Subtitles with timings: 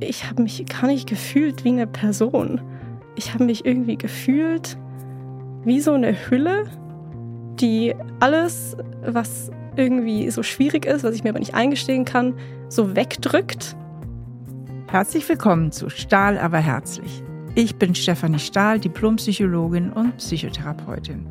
[0.00, 2.60] ich habe mich gar nicht gefühlt wie eine Person.
[3.16, 4.76] Ich habe mich irgendwie gefühlt
[5.64, 6.64] wie so eine Hülle,
[7.60, 12.34] die alles, was irgendwie so schwierig ist, was ich mir aber nicht eingestehen kann,
[12.68, 13.76] so wegdrückt.
[14.88, 17.22] Herzlich willkommen zu Stahl aber herzlich.
[17.54, 21.26] Ich bin Stefanie Stahl, Diplompsychologin und Psychotherapeutin.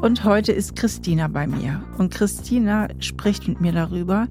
[0.00, 1.82] Und heute ist Christina bei mir.
[1.96, 4.26] Und Christina spricht mit mir darüber,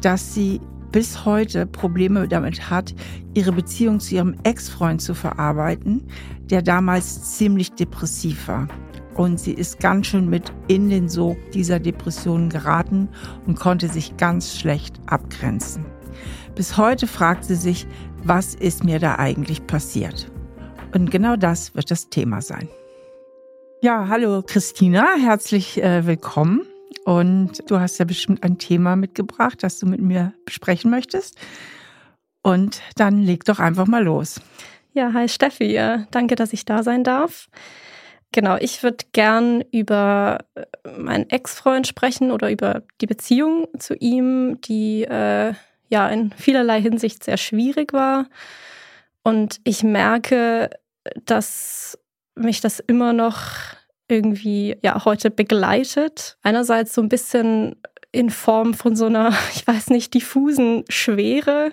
[0.00, 0.60] dass sie
[0.94, 2.94] bis heute Probleme damit hat,
[3.34, 6.06] ihre Beziehung zu ihrem Ex-Freund zu verarbeiten,
[6.50, 8.68] der damals ziemlich depressiv war.
[9.16, 13.08] Und sie ist ganz schön mit in den Sog dieser Depression geraten
[13.44, 15.84] und konnte sich ganz schlecht abgrenzen.
[16.54, 17.88] Bis heute fragt sie sich,
[18.22, 20.30] was ist mir da eigentlich passiert?
[20.94, 22.68] Und genau das wird das Thema sein.
[23.82, 26.62] Ja, hallo Christina, herzlich äh, willkommen.
[27.04, 31.38] Und du hast ja bestimmt ein Thema mitgebracht, das du mit mir besprechen möchtest.
[32.42, 34.40] Und dann leg doch einfach mal los.
[34.92, 37.48] Ja, hi Steffi, danke, dass ich da sein darf.
[38.34, 40.64] Genau, ich würde gern über äh,
[40.98, 45.54] meinen Ex-Freund sprechen oder über die Beziehung zu ihm, die äh,
[45.88, 48.26] ja in vielerlei Hinsicht sehr schwierig war.
[49.22, 50.70] Und ich merke,
[51.24, 51.96] dass
[52.34, 53.52] mich das immer noch
[54.08, 56.36] irgendwie ja heute begleitet.
[56.42, 57.76] Einerseits so ein bisschen
[58.12, 61.72] in Form von so einer, ich weiß nicht, diffusen Schwere,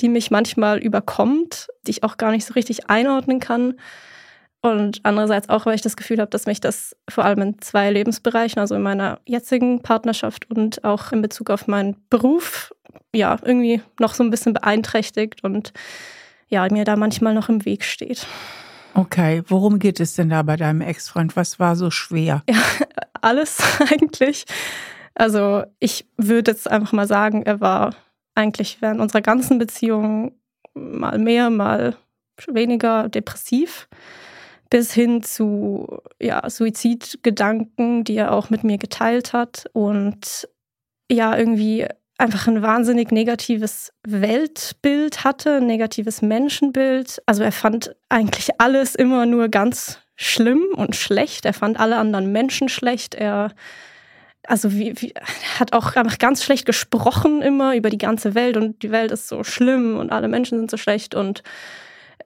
[0.00, 3.74] die mich manchmal überkommt, die ich auch gar nicht so richtig einordnen kann.
[4.60, 7.90] Und andererseits auch, weil ich das Gefühl habe, dass mich das vor allem in zwei
[7.90, 12.72] Lebensbereichen, also in meiner jetzigen Partnerschaft und auch in Bezug auf meinen Beruf,
[13.12, 15.72] ja, irgendwie noch so ein bisschen beeinträchtigt und
[16.48, 18.26] ja, mir da manchmal noch im Weg steht.
[18.94, 21.36] Okay, worum geht es denn da bei deinem Ex-Freund?
[21.36, 22.42] Was war so schwer?
[22.48, 22.62] Ja,
[23.20, 23.58] alles
[23.90, 24.44] eigentlich.
[25.14, 27.94] Also ich würde jetzt einfach mal sagen, er war
[28.34, 30.32] eigentlich während unserer ganzen Beziehung
[30.74, 31.96] mal mehr, mal
[32.46, 33.88] weniger depressiv,
[34.70, 40.48] bis hin zu ja, Suizidgedanken, die er auch mit mir geteilt hat und
[41.10, 41.86] ja, irgendwie
[42.22, 47.20] einfach ein wahnsinnig negatives Weltbild hatte, ein negatives Menschenbild.
[47.26, 51.44] Also er fand eigentlich alles immer nur ganz schlimm und schlecht.
[51.44, 53.14] Er fand alle anderen Menschen schlecht.
[53.14, 53.50] Er
[54.46, 55.14] also wie, wie,
[55.58, 59.28] hat auch einfach ganz schlecht gesprochen immer über die ganze Welt und die Welt ist
[59.28, 61.42] so schlimm und alle Menschen sind so schlecht und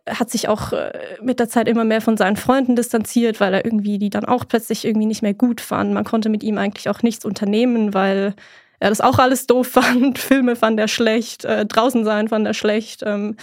[0.09, 3.65] hat sich auch äh, mit der Zeit immer mehr von seinen Freunden distanziert, weil er
[3.65, 5.93] irgendwie die dann auch plötzlich irgendwie nicht mehr gut fand.
[5.93, 8.35] Man konnte mit ihm eigentlich auch nichts unternehmen, weil
[8.78, 10.19] er das auch alles doof fand.
[10.26, 13.37] Filme fand er schlecht, äh, draußen sein fand er schlecht, ähm,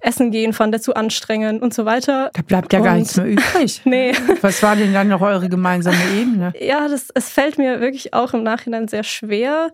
[0.00, 2.30] Essen gehen fand er zu anstrengend und so weiter.
[2.34, 3.82] Da bleibt ja und, gar nichts mehr übrig.
[3.84, 4.12] nee.
[4.40, 6.52] Was war denn dann noch eure gemeinsame Ebene?
[6.60, 9.72] Ja, das, es fällt mir wirklich auch im Nachhinein sehr schwer,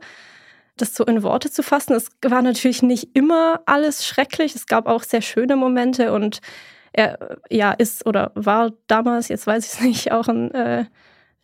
[0.76, 1.94] das so in Worte zu fassen.
[1.94, 4.54] Es war natürlich nicht immer alles schrecklich.
[4.54, 6.40] Es gab auch sehr schöne Momente und
[6.92, 10.84] er ja ist oder war damals, jetzt weiß ich es nicht, auch ein äh,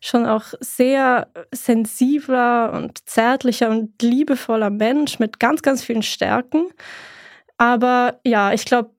[0.00, 6.66] schon auch sehr sensibler und zärtlicher und liebevoller Mensch mit ganz, ganz vielen Stärken.
[7.56, 8.90] Aber ja, ich glaube,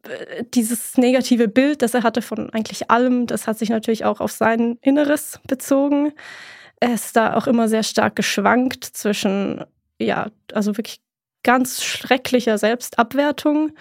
[0.54, 4.34] dieses negative Bild, das er hatte von eigentlich allem, das hat sich natürlich auch auf
[4.34, 6.12] sein Inneres bezogen.
[6.82, 9.64] Er ist da auch immer sehr stark geschwankt zwischen,
[9.98, 11.00] ja, also wirklich
[11.44, 13.72] ganz schrecklicher Selbstabwertung,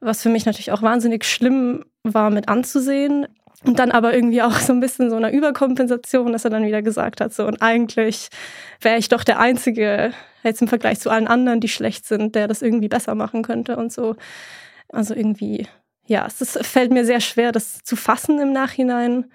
[0.00, 3.28] was für mich natürlich auch wahnsinnig schlimm war mit anzusehen.
[3.64, 6.80] Und dann aber irgendwie auch so ein bisschen so eine Überkompensation, dass er dann wieder
[6.80, 8.28] gesagt hat, so und eigentlich
[8.80, 12.48] wäre ich doch der Einzige, jetzt im Vergleich zu allen anderen, die schlecht sind, der
[12.48, 14.16] das irgendwie besser machen könnte und so.
[14.88, 15.66] Also irgendwie,
[16.06, 19.30] ja, es ist, fällt mir sehr schwer, das zu fassen im Nachhinein.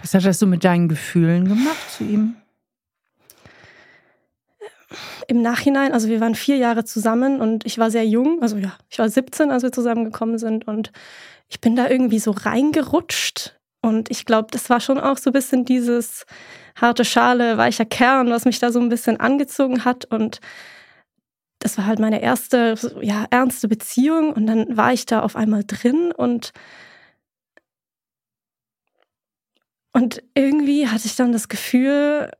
[0.00, 2.34] Was hat das so mit deinen Gefühlen gemacht zu ihm?
[5.28, 8.72] Im Nachhinein, also wir waren vier Jahre zusammen und ich war sehr jung, also ja,
[8.88, 10.90] ich war 17, als wir zusammengekommen sind und
[11.48, 15.32] ich bin da irgendwie so reingerutscht und ich glaube, das war schon auch so ein
[15.32, 16.26] bisschen dieses
[16.76, 20.04] harte Schale, weicher Kern, was mich da so ein bisschen angezogen hat.
[20.06, 20.40] Und
[21.60, 24.32] das war halt meine erste, ja, ernste Beziehung.
[24.32, 26.52] Und dann war ich da auf einmal drin und
[29.92, 32.30] und irgendwie hatte ich dann das Gefühl,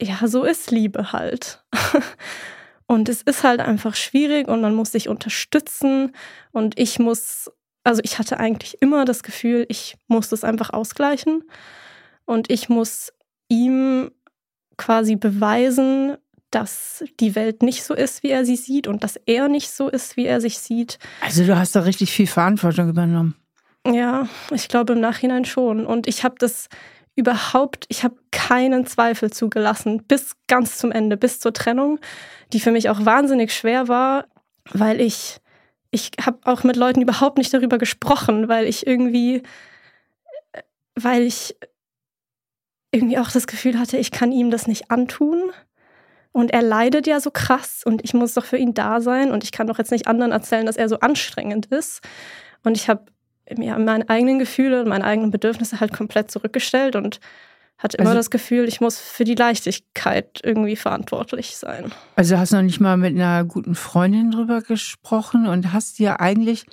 [0.00, 1.64] ja, so ist Liebe halt.
[2.86, 6.14] und es ist halt einfach schwierig und man muss sich unterstützen
[6.52, 7.50] und ich muss
[7.86, 11.44] also ich hatte eigentlich immer das Gefühl, ich muss das einfach ausgleichen
[12.24, 13.12] und ich muss
[13.48, 14.10] ihm
[14.76, 16.16] quasi beweisen,
[16.50, 19.88] dass die Welt nicht so ist, wie er sie sieht und dass er nicht so
[19.88, 20.98] ist, wie er sich sieht.
[21.20, 23.36] Also du hast da richtig viel Verantwortung übernommen.
[23.86, 25.86] Ja, ich glaube im Nachhinein schon.
[25.86, 26.68] Und ich habe das
[27.14, 32.00] überhaupt, ich habe keinen Zweifel zugelassen bis ganz zum Ende, bis zur Trennung,
[32.52, 34.26] die für mich auch wahnsinnig schwer war,
[34.72, 35.40] weil ich
[35.90, 39.42] ich habe auch mit Leuten überhaupt nicht darüber gesprochen, weil ich irgendwie,
[40.94, 41.56] weil ich
[42.92, 45.50] irgendwie auch das Gefühl hatte, ich kann ihm das nicht antun.
[46.32, 49.42] Und er leidet ja so krass und ich muss doch für ihn da sein und
[49.42, 52.02] ich kann doch jetzt nicht anderen erzählen, dass er so anstrengend ist.
[52.62, 53.06] Und ich habe
[53.56, 57.20] mir meine eigenen Gefühle und meine eigenen Bedürfnisse halt komplett zurückgestellt und
[57.78, 61.92] hatte immer also, das Gefühl, ich muss für die Leichtigkeit irgendwie verantwortlich sein.
[62.14, 66.20] Also hast du noch nicht mal mit einer guten Freundin drüber gesprochen und hast dir
[66.20, 66.64] eigentlich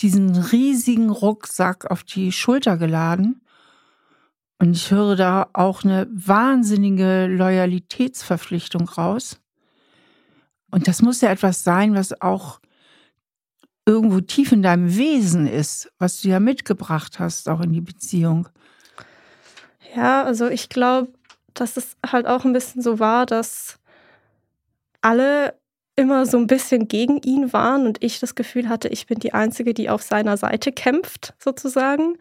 [0.00, 3.40] diesen riesigen Rucksack auf die Schulter geladen.
[4.60, 9.40] Und ich höre da auch eine wahnsinnige Loyalitätsverpflichtung raus.
[10.70, 12.60] Und das muss ja etwas sein, was auch
[13.86, 18.48] irgendwo tief in deinem Wesen ist, was du ja mitgebracht hast, auch in die Beziehung.
[19.94, 21.12] Ja, also ich glaube,
[21.54, 23.78] dass es halt auch ein bisschen so war, dass
[25.00, 25.54] alle
[25.96, 29.34] immer so ein bisschen gegen ihn waren und ich das Gefühl hatte, ich bin die
[29.34, 32.16] Einzige, die auf seiner Seite kämpft, sozusagen.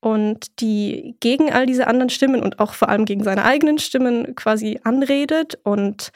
[0.00, 4.36] Und die gegen all diese anderen Stimmen und auch vor allem gegen seine eigenen Stimmen
[4.36, 5.58] quasi anredet.
[5.64, 6.12] Und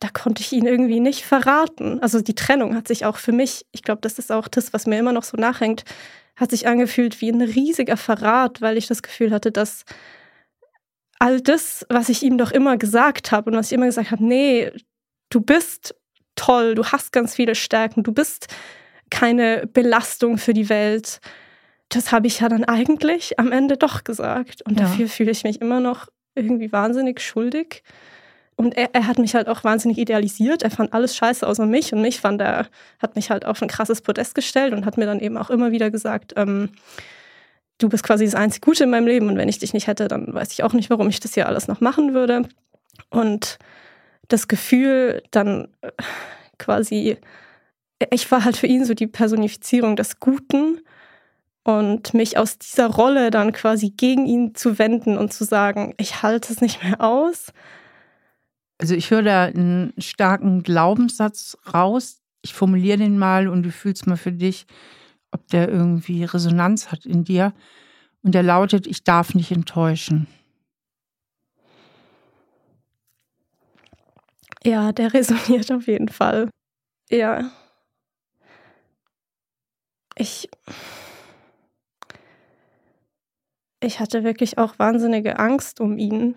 [0.00, 2.00] da konnte ich ihn irgendwie nicht verraten.
[2.02, 4.86] Also die Trennung hat sich auch für mich, ich glaube, das ist auch das, was
[4.86, 5.84] mir immer noch so nachhängt,
[6.36, 9.84] hat sich angefühlt wie ein riesiger Verrat, weil ich das Gefühl hatte, dass
[11.18, 14.24] all das, was ich ihm doch immer gesagt habe und was ich immer gesagt habe,
[14.24, 14.70] nee,
[15.30, 15.94] du bist
[16.34, 18.48] toll, du hast ganz viele Stärken, du bist
[19.10, 21.20] keine Belastung für die Welt.
[21.88, 24.62] Das habe ich ja dann eigentlich am Ende doch gesagt.
[24.62, 24.86] Und ja.
[24.86, 27.82] dafür fühle ich mich immer noch irgendwie wahnsinnig schuldig.
[28.56, 30.62] Und er, er, hat mich halt auch wahnsinnig idealisiert.
[30.62, 32.68] Er fand alles scheiße außer mich und mich fand er,
[32.98, 35.72] hat mich halt auf ein krasses Podest gestellt und hat mir dann eben auch immer
[35.72, 36.70] wieder gesagt, ähm,
[37.76, 40.08] du bist quasi das einzig Gute in meinem Leben und wenn ich dich nicht hätte,
[40.08, 42.48] dann weiß ich auch nicht, warum ich das hier alles noch machen würde.
[43.10, 43.58] Und
[44.28, 45.92] das Gefühl, dann äh,
[46.58, 47.18] quasi,
[48.10, 50.80] ich war halt für ihn so die Personifizierung des Guten
[51.62, 56.22] und mich aus dieser Rolle dann quasi gegen ihn zu wenden und zu sagen, ich
[56.22, 57.52] halte es nicht mehr aus
[58.78, 62.20] also ich höre da einen starken Glaubenssatz raus.
[62.42, 64.66] Ich formuliere den mal und du fühlst mal für dich,
[65.30, 67.54] ob der irgendwie Resonanz hat in dir.
[68.22, 70.26] Und der lautet, ich darf nicht enttäuschen.
[74.64, 76.50] Ja, der resoniert auf jeden Fall.
[77.08, 77.50] Ja.
[80.16, 80.48] Ich.
[83.80, 86.36] Ich hatte wirklich auch wahnsinnige Angst um ihn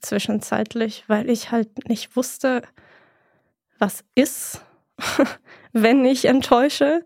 [0.00, 2.62] zwischenzeitlich, weil ich halt nicht wusste,
[3.78, 4.62] was ist,
[5.72, 7.02] wenn ich enttäusche.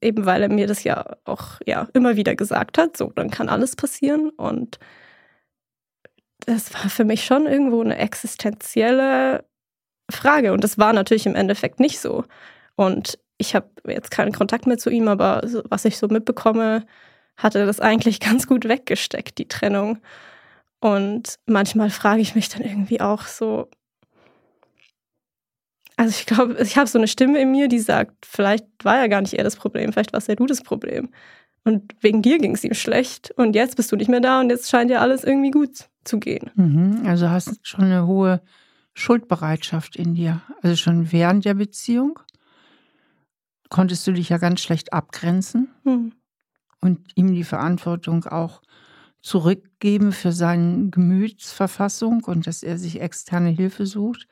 [0.00, 3.48] Eben weil er mir das ja auch ja, immer wieder gesagt hat, so, dann kann
[3.48, 4.28] alles passieren.
[4.30, 4.78] Und
[6.40, 9.44] das war für mich schon irgendwo eine existenzielle
[10.10, 10.52] Frage.
[10.52, 12.24] Und das war natürlich im Endeffekt nicht so.
[12.76, 16.86] Und ich habe jetzt keinen Kontakt mehr zu ihm, aber was ich so mitbekomme,
[17.36, 19.98] hatte das eigentlich ganz gut weggesteckt, die Trennung.
[20.84, 23.70] Und manchmal frage ich mich dann irgendwie auch so,
[25.96, 29.06] also ich glaube, ich habe so eine Stimme in mir, die sagt, vielleicht war ja
[29.06, 31.08] gar nicht er das Problem, vielleicht warst ja du das Problem.
[31.64, 34.50] Und wegen dir ging es ihm schlecht und jetzt bist du nicht mehr da und
[34.50, 36.50] jetzt scheint ja alles irgendwie gut zu gehen.
[36.54, 38.42] Mhm, also hast du schon eine hohe
[38.92, 40.42] Schuldbereitschaft in dir.
[40.60, 42.18] Also schon während der Beziehung
[43.70, 46.12] konntest du dich ja ganz schlecht abgrenzen mhm.
[46.82, 48.60] und ihm die Verantwortung auch
[49.24, 54.28] zurückgeben für seine Gemütsverfassung und dass er sich externe Hilfe sucht.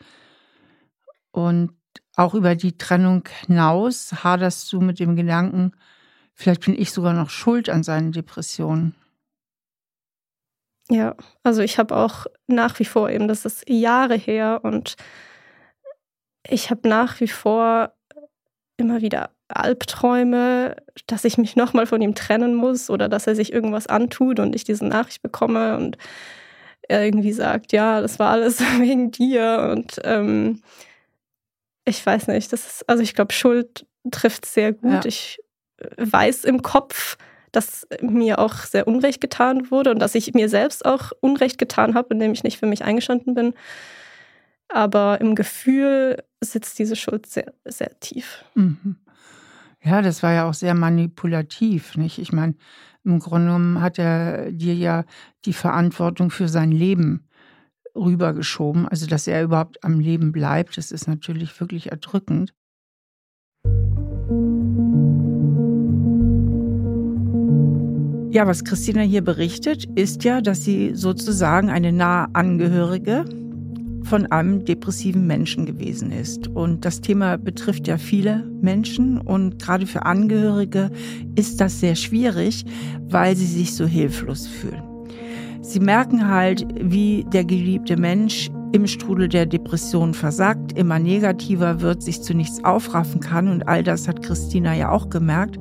[1.31, 1.73] Und
[2.15, 5.73] auch über die Trennung hinaus haderst du mit dem Gedanken,
[6.35, 8.95] vielleicht bin ich sogar noch schuld an seinen Depressionen.
[10.91, 14.97] Ja, also ich habe auch nach wie vor eben, das ist Jahre her und
[16.47, 17.95] ich habe nach wie vor
[18.77, 23.53] immer wieder Albträume, dass ich mich nochmal von ihm trennen muss oder dass er sich
[23.53, 25.97] irgendwas antut und ich diese Nachricht bekomme und
[26.89, 30.63] er irgendwie sagt, ja, das war alles wegen dir und ähm,
[31.85, 34.93] ich weiß nicht, das ist, also ich glaube, Schuld trifft sehr gut.
[34.93, 35.05] Ja.
[35.05, 35.41] Ich
[35.97, 37.17] weiß im Kopf,
[37.51, 41.95] dass mir auch sehr Unrecht getan wurde und dass ich mir selbst auch Unrecht getan
[41.95, 43.55] habe, indem ich nicht für mich eingestanden bin.
[44.69, 48.45] Aber im Gefühl sitzt diese Schuld sehr, sehr tief.
[48.55, 48.97] Mhm.
[49.85, 52.19] Ja, das war ja auch sehr manipulativ, nicht?
[52.19, 52.55] Ich meine,
[53.05, 55.05] im Grunde genommen hat er dir ja
[55.45, 57.27] die Verantwortung für sein Leben
[57.97, 58.87] rübergeschoben.
[58.87, 62.55] Also, dass er überhaupt am Leben bleibt, das ist natürlich wirklich erdrückend.
[68.31, 73.25] Ja, was Christina hier berichtet, ist ja, dass sie sozusagen eine nahe Angehörige
[74.05, 76.49] von einem depressiven Menschen gewesen ist.
[76.49, 80.91] Und das Thema betrifft ja viele Menschen und gerade für Angehörige
[81.35, 82.65] ist das sehr schwierig,
[83.09, 84.83] weil sie sich so hilflos fühlen.
[85.63, 92.03] Sie merken halt, wie der geliebte Mensch im Strudel der Depression versagt, immer negativer wird,
[92.03, 93.49] sich zu nichts aufraffen kann.
[93.49, 95.59] Und all das hat Christina ja auch gemerkt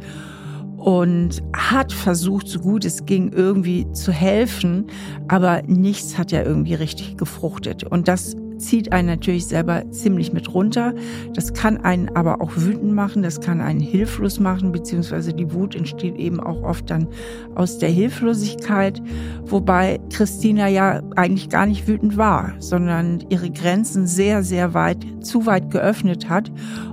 [0.82, 4.88] und hat versucht, so gut es ging, irgendwie zu helfen,
[5.28, 7.84] aber nichts hat ja irgendwie richtig gefruchtet.
[7.84, 10.94] Und das zieht einen natürlich selber ziemlich mit runter.
[11.36, 15.76] Das kann einen aber auch wütend machen, das kann einen hilflos machen, beziehungsweise die Wut
[15.76, 17.08] entsteht eben auch oft dann
[17.54, 19.02] aus der Hilflosigkeit,
[19.46, 25.46] wobei Christina ja eigentlich gar nicht wütend war, sondern ihre Grenzen sehr, sehr weit, zu
[25.46, 26.52] weit geöffnet hat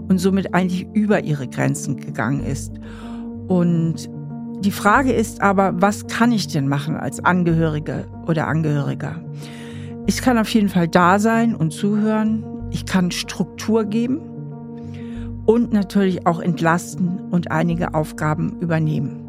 [0.09, 2.73] und somit eigentlich über ihre Grenzen gegangen ist.
[3.49, 4.09] Und
[4.61, 9.17] die Frage ist aber, was kann ich denn machen als Angehörige oder Angehöriger?
[10.07, 12.45] Ich kann auf jeden Fall da sein und zuhören.
[12.71, 14.21] Ich kann Struktur geben
[15.47, 19.25] und natürlich auch entlasten und einige Aufgaben übernehmen.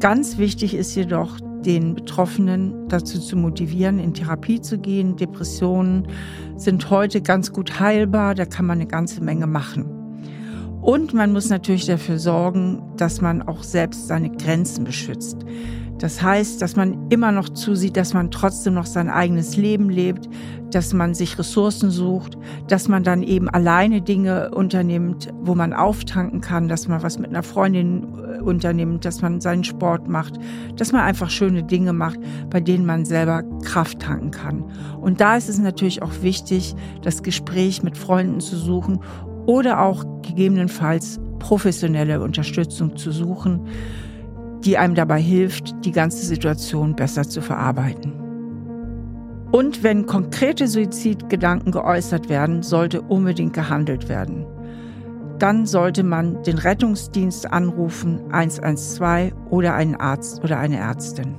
[0.00, 5.16] Ganz wichtig ist jedoch, den Betroffenen dazu zu motivieren, in Therapie zu gehen.
[5.16, 6.08] Depressionen
[6.56, 10.03] sind heute ganz gut heilbar, da kann man eine ganze Menge machen.
[10.84, 15.38] Und man muss natürlich dafür sorgen, dass man auch selbst seine Grenzen beschützt.
[15.96, 20.28] Das heißt, dass man immer noch zusieht, dass man trotzdem noch sein eigenes Leben lebt,
[20.70, 22.36] dass man sich Ressourcen sucht,
[22.68, 27.30] dass man dann eben alleine Dinge unternimmt, wo man auftanken kann, dass man was mit
[27.30, 30.34] einer Freundin äh, unternimmt, dass man seinen Sport macht,
[30.76, 32.18] dass man einfach schöne Dinge macht,
[32.50, 34.64] bei denen man selber Kraft tanken kann.
[35.00, 39.00] Und da ist es natürlich auch wichtig, das Gespräch mit Freunden zu suchen
[39.46, 43.68] oder auch gegebenenfalls professionelle Unterstützung zu suchen
[44.64, 48.12] die einem dabei hilft, die ganze Situation besser zu verarbeiten.
[49.52, 54.46] Und wenn konkrete Suizidgedanken geäußert werden, sollte unbedingt gehandelt werden.
[55.38, 61.36] Dann sollte man den Rettungsdienst anrufen, 112 oder einen Arzt oder eine Ärztin.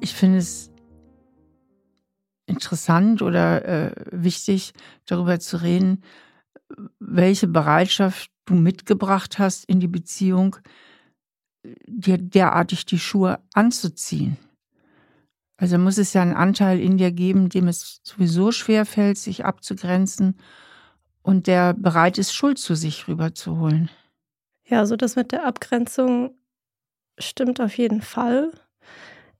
[0.00, 0.69] Ich finde es
[2.50, 4.72] interessant oder äh, wichtig,
[5.06, 6.02] darüber zu reden,
[6.98, 10.56] welche Bereitschaft du mitgebracht hast in die Beziehung,
[11.86, 14.36] dir derartig die Schuhe anzuziehen.
[15.56, 19.44] Also muss es ja einen Anteil in dir geben, dem es sowieso schwer fällt, sich
[19.44, 20.38] abzugrenzen
[21.22, 23.90] und der bereit ist, Schuld zu sich rüberzuholen.
[24.64, 26.34] Ja, also das mit der Abgrenzung
[27.18, 28.50] stimmt auf jeden Fall.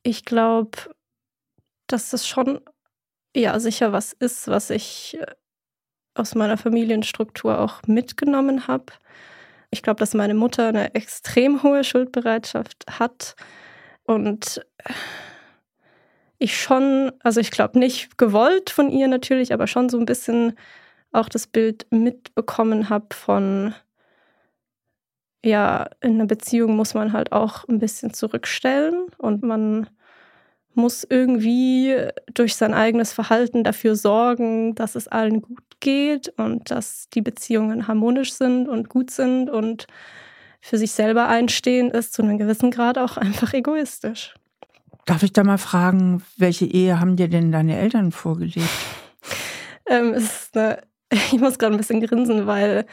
[0.02, 0.76] Ich glaube,
[1.86, 2.60] dass das schon
[3.36, 5.26] ja sicher was ist, was ich äh,
[6.14, 8.86] aus meiner Familienstruktur auch mitgenommen habe.
[9.70, 13.36] Ich glaube, dass meine Mutter eine extrem hohe Schuldbereitschaft hat
[14.04, 14.64] und
[16.38, 20.56] ich schon, also ich glaube nicht gewollt von ihr natürlich, aber schon so ein bisschen
[21.12, 23.74] auch das Bild mitbekommen habe von,
[25.44, 29.88] ja, in einer Beziehung muss man halt auch ein bisschen zurückstellen und man
[30.80, 31.96] muss irgendwie
[32.34, 37.88] durch sein eigenes Verhalten dafür sorgen, dass es allen gut geht und dass die Beziehungen
[37.88, 39.86] harmonisch sind und gut sind und
[40.60, 44.34] für sich selber einstehen, ist zu einem gewissen Grad auch einfach egoistisch.
[45.06, 48.68] Darf ich da mal fragen, welche Ehe haben dir denn deine Eltern vorgelegt?
[49.86, 50.14] ähm,
[50.54, 50.78] eine,
[51.10, 52.86] ich muss gerade ein bisschen grinsen, weil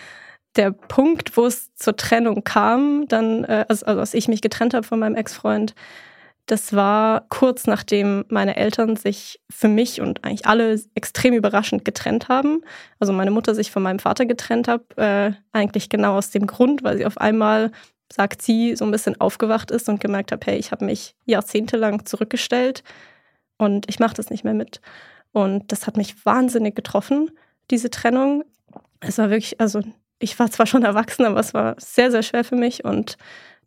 [0.56, 4.74] der Punkt, wo es zur Trennung kam, dann, äh, also, also als ich mich getrennt
[4.74, 5.76] habe von meinem Ex-Freund,
[6.48, 12.30] das war kurz nachdem meine Eltern sich für mich und eigentlich alle extrem überraschend getrennt
[12.30, 12.62] haben.
[13.00, 16.84] Also meine Mutter sich von meinem Vater getrennt hat, äh, eigentlich genau aus dem Grund,
[16.84, 17.72] weil sie auf einmal,
[18.12, 22.06] sagt sie, so ein bisschen aufgewacht ist und gemerkt hat, hey, ich habe mich jahrzehntelang
[22.06, 22.82] zurückgestellt
[23.58, 24.80] und ich mache das nicht mehr mit.
[25.34, 27.30] Und das hat mich wahnsinnig getroffen,
[27.70, 28.46] diese Trennung.
[29.02, 29.82] Es war wirklich, also
[30.20, 33.18] ich war zwar schon erwachsen, aber es war sehr, sehr schwer für mich und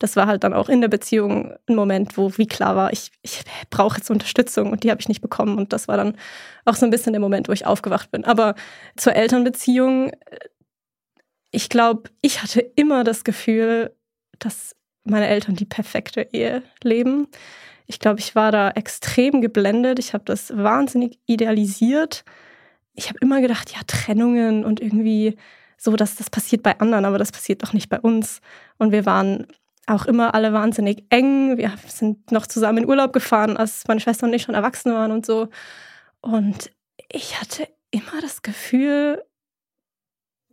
[0.00, 3.12] das war halt dann auch in der Beziehung ein Moment, wo wie klar war, ich,
[3.20, 5.58] ich brauche jetzt Unterstützung und die habe ich nicht bekommen.
[5.58, 6.16] Und das war dann
[6.64, 8.24] auch so ein bisschen der Moment, wo ich aufgewacht bin.
[8.24, 8.54] Aber
[8.96, 10.10] zur Elternbeziehung,
[11.50, 13.94] ich glaube, ich hatte immer das Gefühl,
[14.38, 17.28] dass meine Eltern die perfekte Ehe leben.
[17.86, 19.98] Ich glaube, ich war da extrem geblendet.
[19.98, 22.24] Ich habe das wahnsinnig idealisiert.
[22.94, 25.36] Ich habe immer gedacht, ja, Trennungen und irgendwie
[25.76, 28.40] so, dass das passiert bei anderen, aber das passiert doch nicht bei uns.
[28.78, 29.46] Und wir waren
[29.90, 31.58] auch immer alle wahnsinnig eng.
[31.58, 35.12] Wir sind noch zusammen in Urlaub gefahren, als meine Schwester und ich schon erwachsen waren
[35.12, 35.48] und so.
[36.20, 36.70] Und
[37.10, 39.22] ich hatte immer das Gefühl,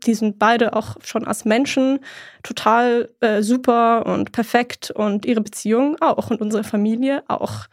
[0.06, 2.00] die sind beide auch schon als Menschen
[2.44, 7.67] total äh, super und perfekt und ihre Beziehung auch und unsere Familie auch.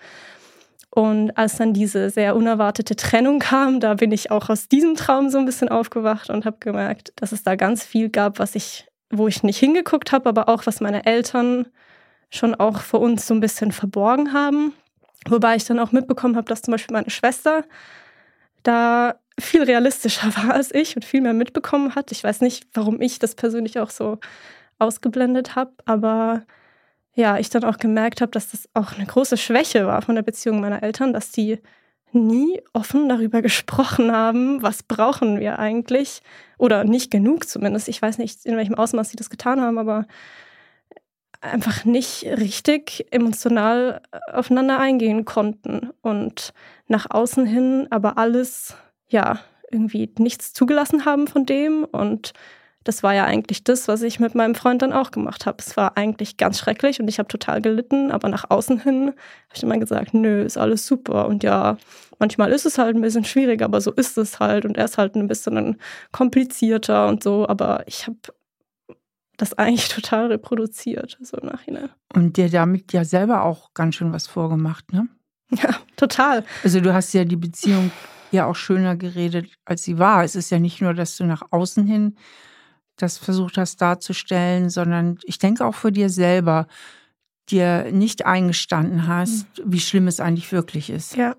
[0.90, 5.28] Und als dann diese sehr unerwartete Trennung kam, da bin ich auch aus diesem Traum
[5.28, 8.86] so ein bisschen aufgewacht und habe gemerkt, dass es da ganz viel gab, was ich,
[9.10, 11.66] wo ich nicht hingeguckt habe, aber auch was meine Eltern
[12.30, 14.72] schon auch vor uns so ein bisschen verborgen haben.
[15.28, 17.64] Wobei ich dann auch mitbekommen habe, dass zum Beispiel meine Schwester
[18.62, 22.12] da viel realistischer war als ich und viel mehr mitbekommen hat.
[22.12, 24.18] Ich weiß nicht, warum ich das persönlich auch so
[24.78, 26.42] ausgeblendet habe, aber
[27.14, 30.22] ja, ich dann auch gemerkt habe, dass das auch eine große Schwäche war von der
[30.22, 31.60] Beziehung meiner Eltern, dass die
[32.14, 36.22] nie offen darüber gesprochen haben, was brauchen wir eigentlich
[36.58, 37.88] oder nicht genug zumindest.
[37.88, 40.06] Ich weiß nicht, in welchem Ausmaß sie das getan haben, aber
[41.40, 44.00] einfach nicht richtig emotional
[44.32, 46.54] aufeinander eingehen konnten und
[46.88, 48.76] nach außen hin aber alles,
[49.08, 49.40] ja,
[49.70, 52.32] irgendwie nichts zugelassen haben von dem und
[52.84, 55.56] das war ja eigentlich das, was ich mit meinem Freund dann auch gemacht habe.
[55.58, 59.54] Es war eigentlich ganz schrecklich und ich habe total gelitten, aber nach außen hin habe
[59.54, 61.78] ich immer gesagt, nö, ist alles super und ja,
[62.18, 64.98] manchmal ist es halt ein bisschen schwierig, aber so ist es halt und er ist
[64.98, 65.78] halt ein bisschen
[66.12, 68.18] komplizierter und so, aber ich habe
[69.38, 71.88] das eigentlich total reproduziert, so im Nachhinein.
[72.14, 75.08] Und dir damit ja selber auch ganz schön was vorgemacht, ne?
[75.50, 76.44] Ja, total.
[76.62, 77.92] Also du hast ja die Beziehung
[78.30, 80.24] ja auch schöner geredet, als sie war.
[80.24, 82.16] Es ist ja nicht nur, dass du nach außen hin
[82.96, 86.66] das versucht hast darzustellen, sondern ich denke auch für dir selber
[87.50, 89.72] dir nicht eingestanden hast, mhm.
[89.72, 91.16] wie schlimm es eigentlich wirklich ist.
[91.16, 91.34] Ja.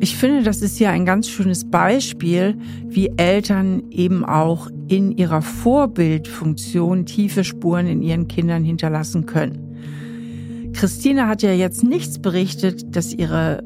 [0.00, 5.40] Ich finde, das ist ja ein ganz schönes Beispiel, wie Eltern eben auch in ihrer
[5.40, 10.72] Vorbildfunktion tiefe Spuren in ihren Kindern hinterlassen können.
[10.74, 13.62] Christine hat ja jetzt nichts berichtet, dass ihre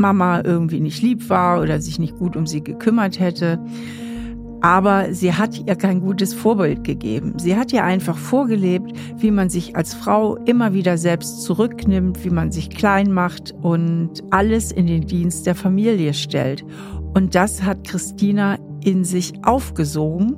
[0.00, 3.58] Mama irgendwie nicht lieb war oder sich nicht gut um sie gekümmert hätte.
[4.62, 7.34] Aber sie hat ihr kein gutes Vorbild gegeben.
[7.38, 12.30] Sie hat ihr einfach vorgelebt, wie man sich als Frau immer wieder selbst zurücknimmt, wie
[12.30, 16.64] man sich klein macht und alles in den Dienst der Familie stellt.
[17.14, 20.36] Und das hat Christina in sich aufgesogen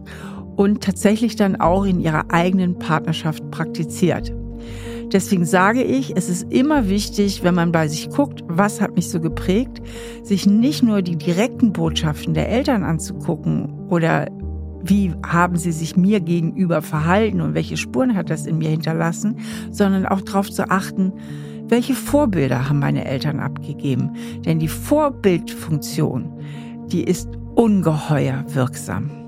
[0.57, 4.33] und tatsächlich dann auch in ihrer eigenen Partnerschaft praktiziert.
[5.12, 9.11] Deswegen sage ich, es ist immer wichtig, wenn man bei sich guckt, was hat mich
[9.11, 9.83] so geprägt,
[10.22, 14.27] sich nicht nur die direkten Botschaften der Eltern anzugucken oder
[14.85, 19.37] wie haben sie sich mir gegenüber verhalten und welche Spuren hat das in mir hinterlassen,
[19.70, 21.12] sondern auch darauf zu achten,
[21.68, 24.11] welche Vorbilder haben meine Eltern abgegeben.
[24.44, 26.33] Denn die Vorbildfunktion,
[26.87, 29.21] die ist ungeheuer wirksam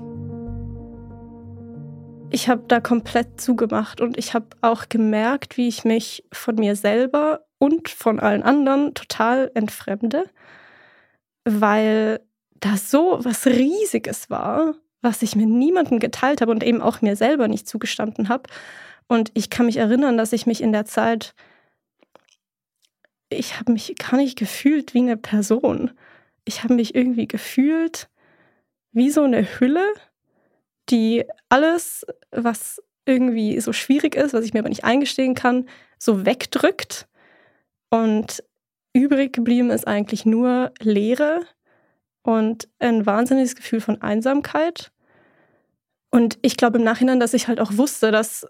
[2.35, 6.75] ich habe da komplett zugemacht und ich habe auch gemerkt, wie ich mich von mir
[6.75, 10.29] selber und von allen anderen total entfremde,
[11.45, 12.19] weil
[12.59, 17.15] da so was Riesiges war, was ich mit niemandem geteilt habe und eben auch mir
[17.15, 18.49] selber nicht zugestanden habe.
[19.07, 21.35] Und ich kann mich erinnern, dass ich mich in der Zeit,
[23.29, 25.91] ich habe mich gar nicht gefühlt wie eine Person.
[26.43, 28.09] Ich habe mich irgendwie gefühlt
[28.91, 29.85] wie so eine Hülle,
[30.89, 35.67] die alles, was irgendwie so schwierig ist, was ich mir aber nicht eingestehen kann,
[35.99, 37.07] so wegdrückt.
[37.89, 38.43] Und
[38.93, 41.41] übrig geblieben ist eigentlich nur Leere
[42.23, 44.91] und ein wahnsinniges Gefühl von Einsamkeit.
[46.09, 48.47] Und ich glaube im Nachhinein, dass ich halt auch wusste, dass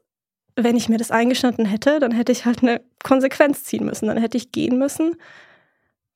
[0.55, 4.17] wenn ich mir das eingestanden hätte, dann hätte ich halt eine Konsequenz ziehen müssen, dann
[4.17, 5.15] hätte ich gehen müssen.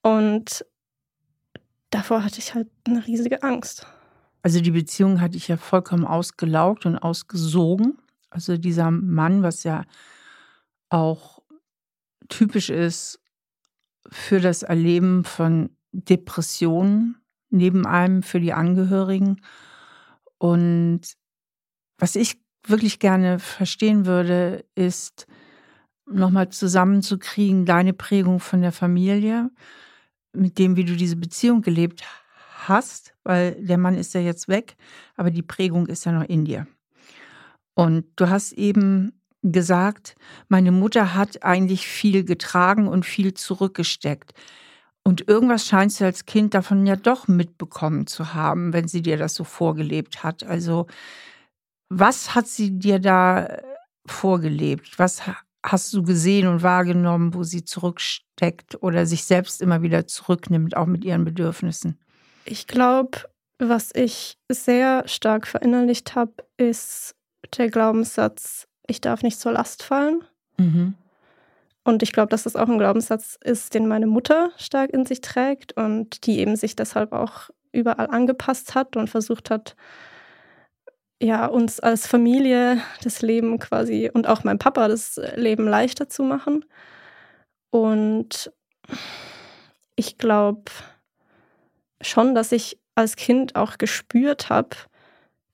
[0.01, 0.65] Und
[1.89, 3.85] davor hatte ich halt eine riesige Angst.
[4.41, 7.97] Also die Beziehung hatte ich ja vollkommen ausgelaugt und ausgesogen.
[8.29, 9.83] Also dieser Mann, was ja
[10.89, 11.41] auch
[12.29, 13.19] typisch ist
[14.09, 17.17] für das Erleben von Depressionen
[17.49, 19.41] neben einem für die Angehörigen.
[20.37, 21.01] Und
[21.97, 25.27] was ich wirklich gerne verstehen würde, ist
[26.05, 29.49] nochmal zusammenzukriegen, deine Prägung von der Familie,
[30.33, 32.03] mit dem, wie du diese Beziehung gelebt
[32.69, 34.75] hast weil der Mann ist ja jetzt weg,
[35.15, 36.65] aber die Prägung ist ja noch in dir.
[37.75, 40.15] Und du hast eben gesagt,
[40.47, 44.33] meine Mutter hat eigentlich viel getragen und viel zurückgesteckt.
[45.03, 49.17] Und irgendwas scheinst du als Kind davon ja doch mitbekommen zu haben, wenn sie dir
[49.17, 50.43] das so vorgelebt hat.
[50.43, 50.87] Also,
[51.87, 53.63] was hat sie dir da äh,
[54.07, 54.97] vorgelebt?
[54.97, 55.21] Was
[55.63, 60.87] hast du gesehen und wahrgenommen, wo sie zurücksteckt oder sich selbst immer wieder zurücknimmt, auch
[60.87, 61.99] mit ihren Bedürfnissen?
[62.45, 63.19] Ich glaube,
[63.59, 67.15] was ich sehr stark verinnerlicht habe, ist
[67.57, 70.23] der Glaubenssatz, ich darf nicht zur Last fallen.
[70.57, 70.95] Mhm.
[71.83, 75.21] Und ich glaube, dass das auch ein Glaubenssatz ist, den meine Mutter stark in sich
[75.21, 79.75] trägt und die eben sich deshalb auch überall angepasst hat und versucht hat,
[81.21, 86.23] ja, uns als Familie das Leben quasi und auch meinem Papa das Leben leichter zu
[86.23, 86.65] machen.
[87.71, 88.51] Und
[89.95, 90.71] ich glaube
[92.01, 94.75] schon, dass ich als Kind auch gespürt habe,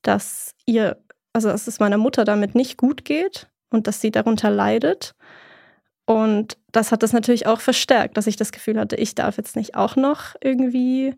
[0.01, 0.97] dass ihr,
[1.34, 5.13] also dass es meiner Mutter damit nicht gut geht und dass sie darunter leidet.
[6.05, 9.55] Und das hat das natürlich auch verstärkt, dass ich das Gefühl hatte, ich darf jetzt
[9.55, 11.15] nicht auch noch irgendwie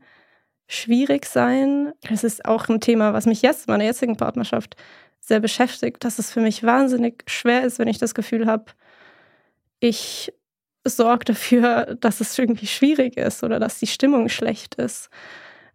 [0.68, 1.94] schwierig sein.
[2.10, 4.76] Es ist auch ein Thema, was mich jetzt in meiner jetzigen Partnerschaft
[5.20, 8.66] sehr beschäftigt, dass es für mich wahnsinnig schwer ist, wenn ich das Gefühl habe,
[9.80, 10.34] ich
[10.90, 15.10] sorge dafür, dass es irgendwie schwierig ist oder dass die Stimmung schlecht ist.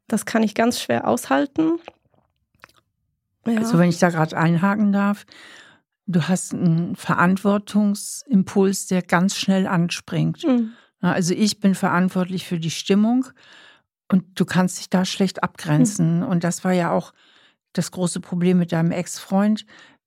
[0.09, 1.79] Das kann ich ganz schwer aushalten.
[3.47, 3.59] Ja.
[3.59, 5.25] Also wenn ich da gerade einhaken darf,
[6.07, 10.45] du hast einen Verantwortungsimpuls, der ganz schnell anspringt.
[10.45, 10.73] Mhm.
[11.01, 13.27] Also ich bin verantwortlich für die Stimmung
[14.09, 16.19] und du kannst dich da schlecht abgrenzen.
[16.19, 16.27] Mhm.
[16.27, 17.13] Und das war ja auch
[17.73, 19.65] das große Problem mit deinem Ex-Freund,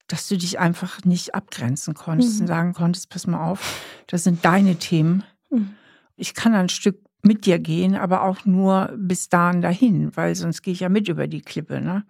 [0.08, 2.40] dass du dich einfach nicht abgrenzen konntest mhm.
[2.42, 5.24] und sagen konntest, pass mal auf, das sind deine Themen.
[5.50, 5.74] Mhm.
[6.16, 10.62] Ich kann ein Stück mit dir gehen, aber auch nur bis dahin dahin, weil sonst
[10.62, 11.80] gehe ich ja mit über die Klippe.
[11.80, 12.04] Ne?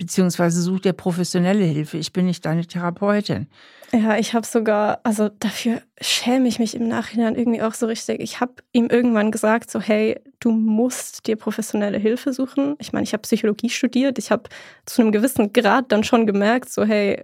[0.00, 1.98] Beziehungsweise such dir professionelle Hilfe.
[1.98, 3.48] Ich bin nicht deine Therapeutin.
[3.92, 8.18] Ja, ich habe sogar, also dafür schäme ich mich im Nachhinein irgendwie auch so richtig.
[8.20, 12.76] Ich habe ihm irgendwann gesagt, so hey, du musst dir professionelle Hilfe suchen.
[12.78, 14.18] Ich meine, ich habe Psychologie studiert.
[14.18, 14.44] Ich habe
[14.86, 17.22] zu einem gewissen Grad dann schon gemerkt, so hey,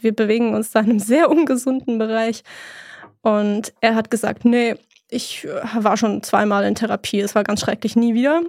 [0.00, 2.42] wir bewegen uns da in einem sehr ungesunden Bereich.
[3.20, 4.76] Und er hat gesagt, nee,
[5.10, 7.20] ich war schon zweimal in Therapie.
[7.20, 8.40] Es war ganz schrecklich, nie wieder.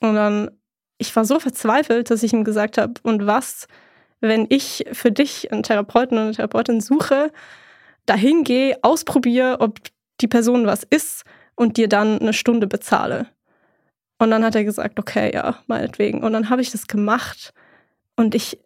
[0.00, 0.50] Und dann
[0.98, 3.66] ich war so verzweifelt, dass ich ihm gesagt habe, und was,
[4.20, 7.32] wenn ich für dich einen Therapeuten oder eine Therapeutin suche,
[8.06, 9.78] dahin gehe, ausprobiere, ob
[10.20, 13.28] die Person was ist und dir dann eine Stunde bezahle.
[14.18, 16.24] Und dann hat er gesagt, okay, ja, meinetwegen.
[16.24, 17.52] Und dann habe ich das gemacht
[18.16, 18.58] und ich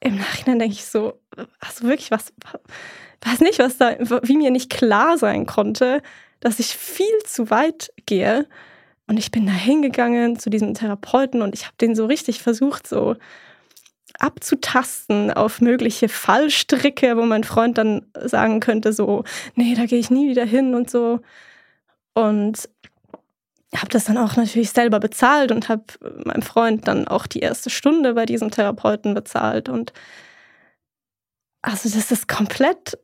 [0.00, 1.18] im Nachhinein denke ich so,
[1.60, 2.34] also wirklich was,
[3.24, 6.02] weiß nicht, was da, wie mir nicht klar sein konnte,
[6.40, 8.46] dass ich viel zu weit gehe
[9.06, 12.86] und ich bin da hingegangen zu diesem Therapeuten und ich habe den so richtig versucht,
[12.86, 13.16] so
[14.18, 20.10] abzutasten auf mögliche Fallstricke, wo mein Freund dann sagen könnte, so, nee, da gehe ich
[20.10, 21.20] nie wieder hin und so.
[22.14, 22.68] Und
[23.76, 25.84] habe das dann auch natürlich selber bezahlt und habe
[26.24, 29.68] meinem Freund dann auch die erste Stunde bei diesem Therapeuten bezahlt.
[29.68, 29.92] Und
[31.60, 32.98] also das ist komplett,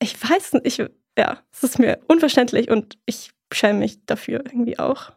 [0.00, 0.86] ich weiß nicht, ich,
[1.18, 5.12] ja, es ist mir unverständlich und ich schäme mich dafür irgendwie auch.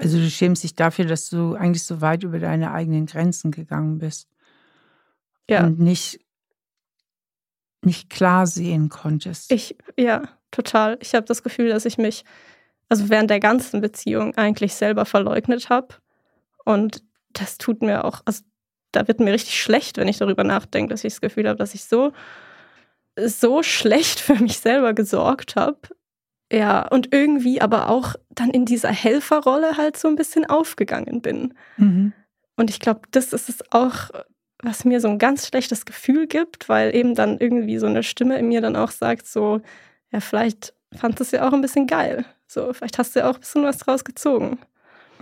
[0.00, 3.98] Also du schämst dich dafür, dass du eigentlich so weit über deine eigenen Grenzen gegangen
[3.98, 4.28] bist.
[5.48, 5.64] Ja.
[5.64, 6.20] Und nicht,
[7.82, 9.52] nicht klar sehen konntest.
[9.52, 10.96] Ich, ja, total.
[11.00, 12.24] Ich habe das Gefühl, dass ich mich,
[12.88, 15.96] also während der ganzen Beziehung eigentlich selber verleugnet habe.
[16.64, 18.42] Und das tut mir auch, also
[18.92, 21.74] da wird mir richtig schlecht, wenn ich darüber nachdenke, dass ich das Gefühl habe, dass
[21.74, 22.12] ich so,
[23.16, 25.78] so schlecht für mich selber gesorgt habe,
[26.52, 31.54] ja, und irgendwie aber auch dann in dieser Helferrolle halt so ein bisschen aufgegangen bin.
[31.76, 32.12] Mhm.
[32.56, 34.10] Und ich glaube, das ist es auch,
[34.62, 38.38] was mir so ein ganz schlechtes Gefühl gibt, weil eben dann irgendwie so eine Stimme
[38.38, 39.60] in mir dann auch sagt, so,
[40.10, 42.24] ja, vielleicht fandest du es ja auch ein bisschen geil.
[42.48, 44.58] So, vielleicht hast du ja auch ein bisschen was draus gezogen.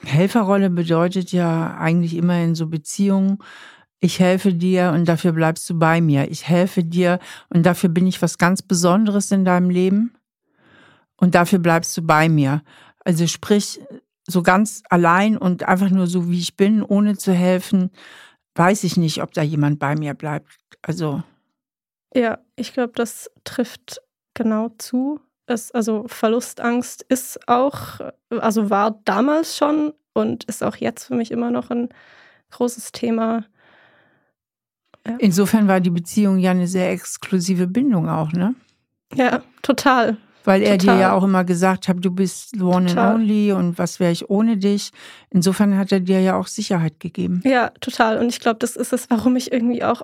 [0.05, 3.39] Helferrolle bedeutet ja eigentlich immer in so Beziehungen,
[4.01, 6.31] ich helfe dir und dafür bleibst du bei mir.
[6.31, 7.19] Ich helfe dir
[7.51, 10.13] und dafür bin ich was ganz Besonderes in deinem Leben
[11.19, 12.63] und dafür bleibst du bei mir.
[13.05, 13.81] Also sprich,
[14.27, 17.91] so ganz allein und einfach nur so, wie ich bin, ohne zu helfen,
[18.55, 20.59] weiß ich nicht, ob da jemand bei mir bleibt.
[20.83, 21.23] Also.
[22.15, 24.01] Ja, ich glaube, das trifft
[24.35, 25.21] genau zu.
[25.47, 31.31] Es, also Verlustangst ist auch, also war damals schon und ist auch jetzt für mich
[31.31, 31.89] immer noch ein
[32.51, 33.45] großes Thema.
[35.07, 35.17] Ja.
[35.19, 38.55] Insofern war die Beziehung ja eine sehr exklusive Bindung auch, ne?
[39.15, 40.19] Ja, total.
[40.49, 40.97] Weil er Total.
[40.97, 43.07] dir ja auch immer gesagt hat, du bist the one total.
[43.07, 44.93] and only und was wäre ich ohne dich.
[45.29, 47.43] Insofern hat er dir ja auch Sicherheit gegeben.
[47.45, 48.17] Ja, total.
[48.17, 50.01] Und ich glaube, das ist es, warum ich irgendwie auch.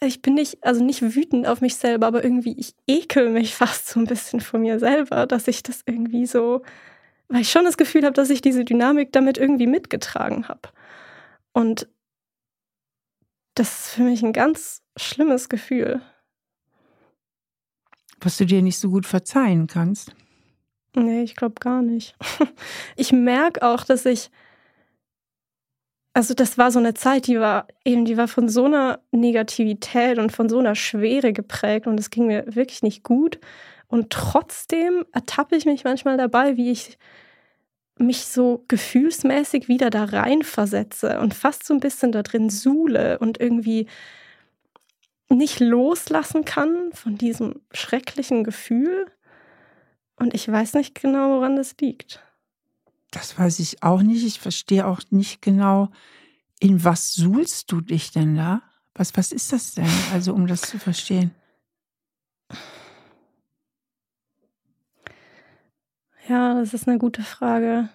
[0.00, 3.88] Ich bin nicht, also nicht wütend auf mich selber, aber irgendwie, ich ekel mich fast
[3.88, 6.62] so ein bisschen vor mir selber, dass ich das irgendwie so,
[7.26, 10.68] weil ich schon das Gefühl habe, dass ich diese Dynamik damit irgendwie mitgetragen habe.
[11.52, 11.88] Und
[13.56, 16.00] das ist für mich ein ganz schlimmes Gefühl
[18.20, 20.12] was du dir nicht so gut verzeihen kannst.
[20.94, 22.16] Nee, ich glaube gar nicht.
[22.96, 24.30] Ich merke auch, dass ich,
[26.12, 30.18] also das war so eine Zeit, die war eben, die war von so einer Negativität
[30.18, 33.38] und von so einer Schwere geprägt und es ging mir wirklich nicht gut.
[33.88, 36.98] Und trotzdem ertappe ich mich manchmal dabei, wie ich
[37.98, 43.18] mich so gefühlsmäßig wieder da rein versetze und fast so ein bisschen da drin suhle
[43.18, 43.86] und irgendwie
[45.30, 49.06] nicht loslassen kann von diesem schrecklichen Gefühl.
[50.16, 52.20] Und ich weiß nicht genau, woran das liegt.
[53.10, 54.24] Das weiß ich auch nicht.
[54.24, 55.90] Ich verstehe auch nicht genau,
[56.60, 58.62] in was suhlst du dich denn da?
[58.94, 59.88] Was, was ist das denn?
[60.12, 61.34] Also, um das zu verstehen.
[66.28, 67.88] Ja, das ist eine gute Frage.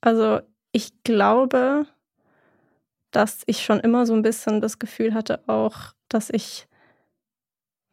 [0.00, 1.86] Also, ich glaube,
[3.10, 6.68] dass ich schon immer so ein bisschen das Gefühl hatte, auch, dass ich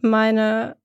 [0.01, 0.77] meine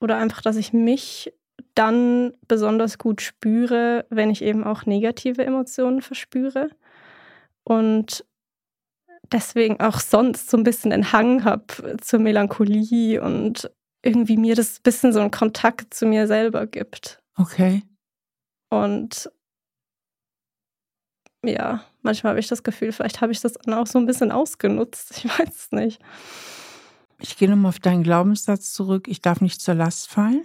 [0.00, 1.32] oder einfach, dass ich mich
[1.74, 6.70] dann besonders gut spüre, wenn ich eben auch negative Emotionen verspüre.
[7.64, 8.24] Und
[9.32, 13.70] deswegen auch sonst so ein bisschen den Hang habe zur Melancholie und
[14.02, 17.20] irgendwie mir das bisschen so einen Kontakt zu mir selber gibt.
[17.36, 17.82] Okay.
[18.70, 19.30] Und
[21.44, 24.32] ja, manchmal habe ich das Gefühl, vielleicht habe ich das dann auch so ein bisschen
[24.32, 25.12] ausgenutzt.
[25.24, 26.00] Ich weiß es nicht.
[27.18, 29.08] Ich gehe nochmal auf deinen Glaubenssatz zurück.
[29.08, 30.44] Ich darf nicht zur Last fallen.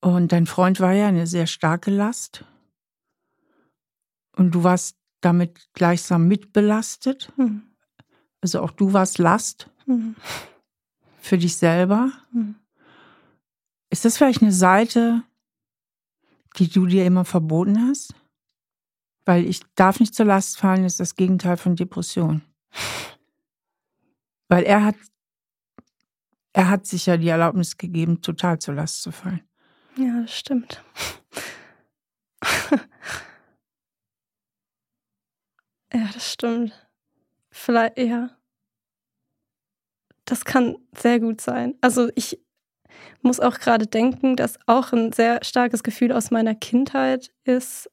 [0.00, 2.44] Und dein Freund war ja eine sehr starke Last.
[4.36, 7.32] Und du warst damit gleichsam mitbelastet.
[7.36, 7.62] Mhm.
[8.40, 10.16] Also auch du warst Last mhm.
[11.20, 12.12] für dich selber.
[12.32, 12.54] Mhm.
[13.90, 15.22] Ist das vielleicht eine Seite,
[16.56, 18.14] die du dir immer verboten hast?
[19.26, 22.42] Weil ich darf nicht zur Last fallen, ist das Gegenteil von Depression.
[24.50, 24.96] Weil er hat,
[26.52, 29.48] er hat sich ja die Erlaubnis gegeben, total zur Last zu fallen.
[29.96, 30.82] Ja, das stimmt.
[35.92, 36.88] ja, das stimmt.
[37.50, 38.36] Vielleicht, ja.
[40.24, 41.76] Das kann sehr gut sein.
[41.80, 42.40] Also ich
[43.22, 47.88] muss auch gerade denken, dass auch ein sehr starkes Gefühl aus meiner Kindheit ist,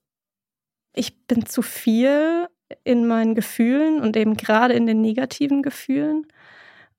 [0.94, 2.48] ich bin zu viel
[2.84, 6.26] in meinen Gefühlen und eben gerade in den negativen Gefühlen.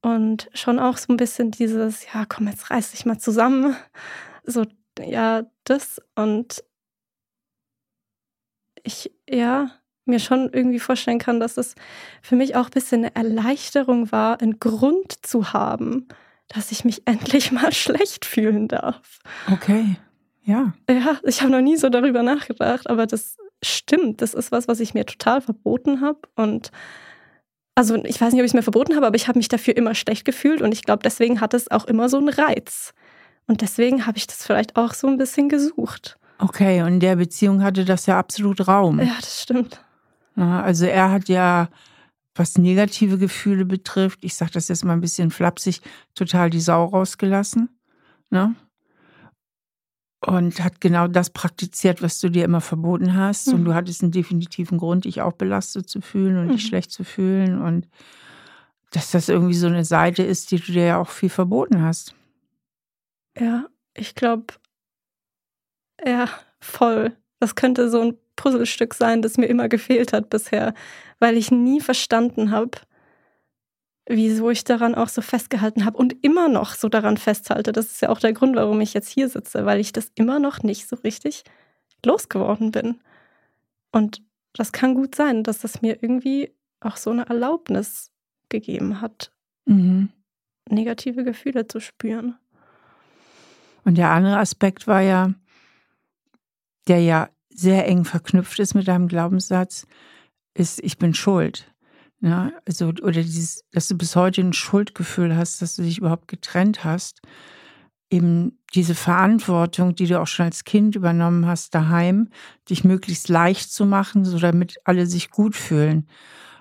[0.01, 3.77] Und schon auch so ein bisschen dieses, ja, komm, jetzt reiß dich mal zusammen.
[4.45, 4.65] So,
[5.01, 6.01] ja, das.
[6.15, 6.63] Und
[8.85, 9.71] ich, ja,
[10.09, 11.75] mir schon irgendwie vorstellen kann, dass es
[12.23, 16.09] für mich auch ein bisschen eine Erleichterung war, einen Grund zu haben,
[16.49, 19.21] dass ich mich endlich mal schlecht fühlen darf.
[19.53, 19.97] Okay,
[20.45, 20.73] ja.
[20.89, 24.23] Ja, ich habe noch nie so darüber nachgedacht, aber das stimmt.
[24.23, 26.21] Das ist was, was ich mir total verboten habe.
[26.37, 26.71] Und
[27.79, 29.77] also ich weiß nicht, ob ich es mir verboten habe, aber ich habe mich dafür
[29.77, 32.93] immer schlecht gefühlt und ich glaube, deswegen hat es auch immer so einen Reiz.
[33.47, 36.19] Und deswegen habe ich das vielleicht auch so ein bisschen gesucht.
[36.41, 38.99] Okay, und in der Beziehung hatte das ja absolut Raum.
[38.99, 39.81] Ja, das stimmt.
[40.35, 41.69] Also er hat ja,
[42.35, 45.81] was negative Gefühle betrifft, ich sage das jetzt mal ein bisschen flapsig,
[46.17, 47.69] total die Sau rausgelassen.
[48.31, 48.57] Ne?
[50.20, 53.48] Und hat genau das praktiziert, was du dir immer verboten hast.
[53.48, 53.54] Mhm.
[53.54, 56.52] Und du hattest einen definitiven Grund, dich auch belastet zu fühlen und mhm.
[56.52, 57.61] dich schlecht zu fühlen.
[57.61, 57.88] Und
[58.90, 62.14] dass das irgendwie so eine Seite ist, die du dir ja auch viel verboten hast.
[63.38, 64.54] Ja, ich glaube,
[66.04, 66.28] ja,
[66.61, 67.16] voll.
[67.38, 70.74] Das könnte so ein Puzzlestück sein, das mir immer gefehlt hat bisher,
[71.18, 72.78] weil ich nie verstanden habe,
[74.09, 77.73] wieso ich daran auch so festgehalten habe und immer noch so daran festhalte.
[77.73, 80.38] Das ist ja auch der Grund, warum ich jetzt hier sitze, weil ich das immer
[80.38, 81.44] noch nicht so richtig
[82.05, 83.01] losgeworden bin.
[83.92, 84.23] Und
[84.55, 88.11] das kann gut sein, dass das mir irgendwie auch so eine Erlaubnis
[88.49, 89.31] gegeben hat,
[89.66, 90.09] mhm.
[90.71, 92.38] negative Gefühle zu spüren.
[93.85, 95.35] Und der andere Aspekt war ja,
[96.87, 99.87] der ja sehr eng verknüpft ist mit deinem Glaubenssatz,
[100.55, 101.71] ist, ich bin schuld.
[102.20, 106.26] Ja, also, oder dieses, dass du bis heute ein Schuldgefühl hast, dass du dich überhaupt
[106.26, 107.20] getrennt hast.
[108.11, 112.31] Eben diese Verantwortung, die du auch schon als Kind übernommen hast, daheim,
[112.70, 116.09] dich möglichst leicht zu machen, so damit alle sich gut fühlen.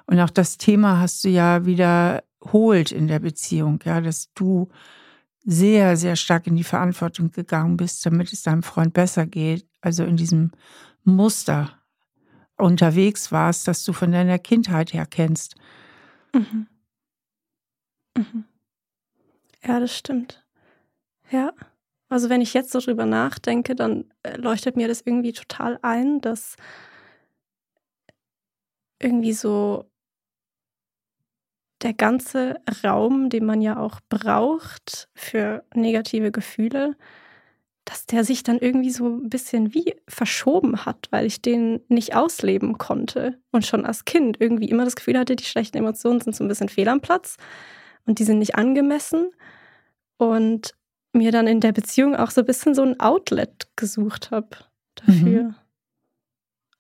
[0.08, 4.70] Und auch das Thema hast du ja wiederholt in der Beziehung, ja, dass du
[5.46, 9.68] sehr, sehr stark in die Verantwortung gegangen bist, damit es deinem Freund besser geht.
[9.82, 10.52] Also in diesem
[11.06, 11.77] Muster,
[12.58, 15.56] unterwegs warst, das du von deiner Kindheit her kennst.
[16.34, 16.68] Mhm.
[18.18, 18.46] Mhm.
[19.64, 20.44] Ja, das stimmt.
[21.32, 21.52] Ja.
[22.10, 26.22] Also wenn ich jetzt so drüber nachdenke, dann äh, leuchtet mir das irgendwie total ein,
[26.22, 26.56] dass
[29.00, 29.90] irgendwie so
[31.84, 36.96] der ganze Raum, den man ja auch braucht für negative Gefühle,
[37.88, 42.16] dass der sich dann irgendwie so ein bisschen wie verschoben hat, weil ich den nicht
[42.16, 46.36] ausleben konnte und schon als Kind irgendwie immer das Gefühl hatte, die schlechten Emotionen sind
[46.36, 47.38] so ein bisschen fehl am Platz
[48.06, 49.32] und die sind nicht angemessen
[50.18, 50.76] und
[51.14, 54.50] mir dann in der Beziehung auch so ein bisschen so ein Outlet gesucht habe,
[54.96, 55.44] dafür.
[55.44, 55.56] Mhm.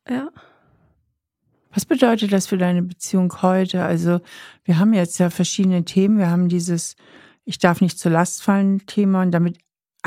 [0.09, 0.29] Ja.
[1.71, 3.83] Was bedeutet das für deine Beziehung heute?
[3.83, 4.19] Also,
[4.65, 6.17] wir haben jetzt ja verschiedene Themen.
[6.17, 6.95] Wir haben dieses
[7.45, 9.57] Ich darf nicht zur Last fallen Thema und damit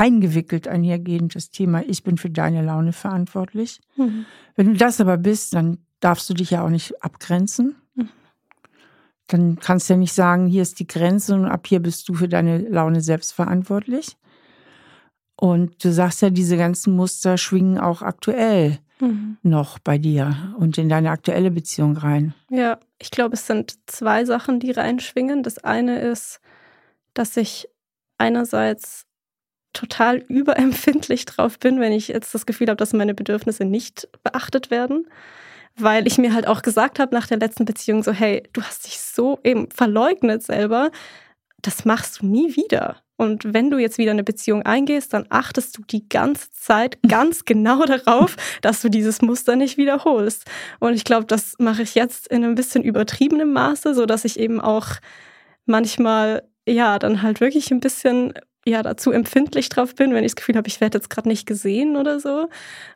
[0.00, 3.80] eingewickelt einhergehend das Thema Ich bin für deine Laune verantwortlich.
[3.96, 4.24] Mhm.
[4.56, 7.76] Wenn du das aber bist, dann darfst du dich ja auch nicht abgrenzen.
[7.94, 8.08] Mhm.
[9.26, 12.14] Dann kannst du ja nicht sagen, hier ist die Grenze und ab hier bist du
[12.14, 14.16] für deine Laune selbst verantwortlich.
[15.36, 19.36] Und du sagst ja, diese ganzen Muster schwingen auch aktuell mhm.
[19.42, 22.32] noch bei dir und in deine aktuelle Beziehung rein.
[22.48, 25.42] Ja, ich glaube, es sind zwei Sachen, die reinschwingen.
[25.42, 26.40] Das eine ist,
[27.12, 27.68] dass ich
[28.16, 29.06] einerseits
[29.72, 34.70] total überempfindlich drauf bin, wenn ich jetzt das Gefühl habe, dass meine Bedürfnisse nicht beachtet
[34.70, 35.06] werden.
[35.76, 38.86] Weil ich mir halt auch gesagt habe nach der letzten Beziehung so, hey, du hast
[38.86, 40.90] dich so eben verleugnet selber,
[41.62, 42.96] das machst du nie wieder.
[43.16, 47.44] Und wenn du jetzt wieder eine Beziehung eingehst, dann achtest du die ganze Zeit ganz
[47.44, 50.46] genau darauf, dass du dieses Muster nicht wiederholst.
[50.78, 54.40] Und ich glaube, das mache ich jetzt in ein bisschen übertriebenem Maße, so dass ich
[54.40, 54.86] eben auch
[55.66, 58.34] manchmal ja dann halt wirklich ein bisschen
[58.66, 61.46] ja dazu empfindlich drauf bin, wenn ich das Gefühl habe, ich werde jetzt gerade nicht
[61.46, 62.48] gesehen oder so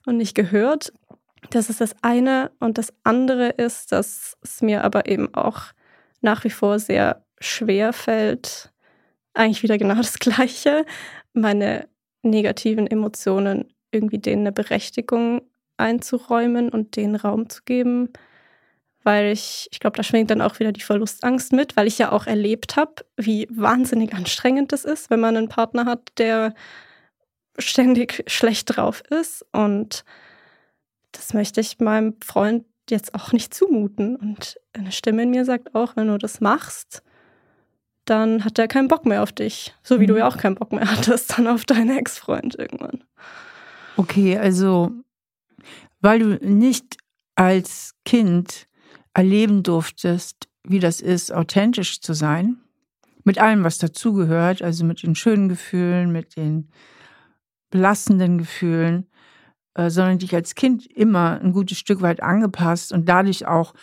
[0.06, 0.92] und nicht gehört.
[1.50, 2.50] Das ist das eine.
[2.60, 5.72] Und das andere ist, dass es mir aber eben auch
[6.20, 8.72] nach wie vor sehr schwer fällt,
[9.34, 10.86] eigentlich wieder genau das Gleiche,
[11.32, 11.88] meine
[12.22, 15.42] negativen Emotionen irgendwie denen eine Berechtigung
[15.76, 18.10] einzuräumen und denen Raum zu geben,
[19.04, 22.10] weil ich, ich glaube, da schwingt dann auch wieder die Verlustangst mit, weil ich ja
[22.10, 26.54] auch erlebt habe, wie wahnsinnig anstrengend das ist, wenn man einen Partner hat, der
[27.58, 29.44] ständig schlecht drauf ist.
[29.52, 30.04] Und
[31.12, 34.16] das möchte ich meinem Freund jetzt auch nicht zumuten.
[34.16, 37.02] Und eine Stimme in mir sagt auch, wenn du das machst,
[38.06, 39.74] dann hat er keinen Bock mehr auf dich.
[39.82, 40.08] So wie mhm.
[40.08, 43.04] du ja auch keinen Bock mehr hattest dann auf deinen Ex-Freund irgendwann.
[43.96, 44.92] Okay, also
[46.00, 46.96] weil du nicht
[47.34, 48.66] als Kind
[49.14, 52.58] erleben durftest, wie das ist, authentisch zu sein,
[53.24, 56.68] mit allem, was dazugehört, also mit den schönen Gefühlen, mit den
[57.70, 59.06] belastenden Gefühlen,
[59.74, 63.74] äh, sondern dich als Kind immer ein gutes Stück weit angepasst und dadurch auch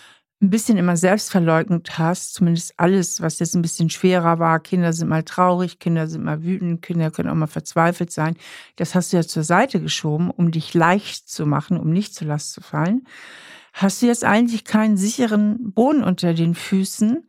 [0.41, 4.59] ein bisschen immer selbst verleugnet hast, zumindest alles, was jetzt ein bisschen schwerer war.
[4.59, 8.35] Kinder sind mal traurig, Kinder sind mal wütend, Kinder können auch mal verzweifelt sein.
[8.75, 12.27] Das hast du ja zur Seite geschoben, um dich leicht zu machen, um nicht zur
[12.27, 13.05] Last zu fallen.
[13.73, 17.23] Hast du jetzt eigentlich keinen sicheren Boden unter den Füßen,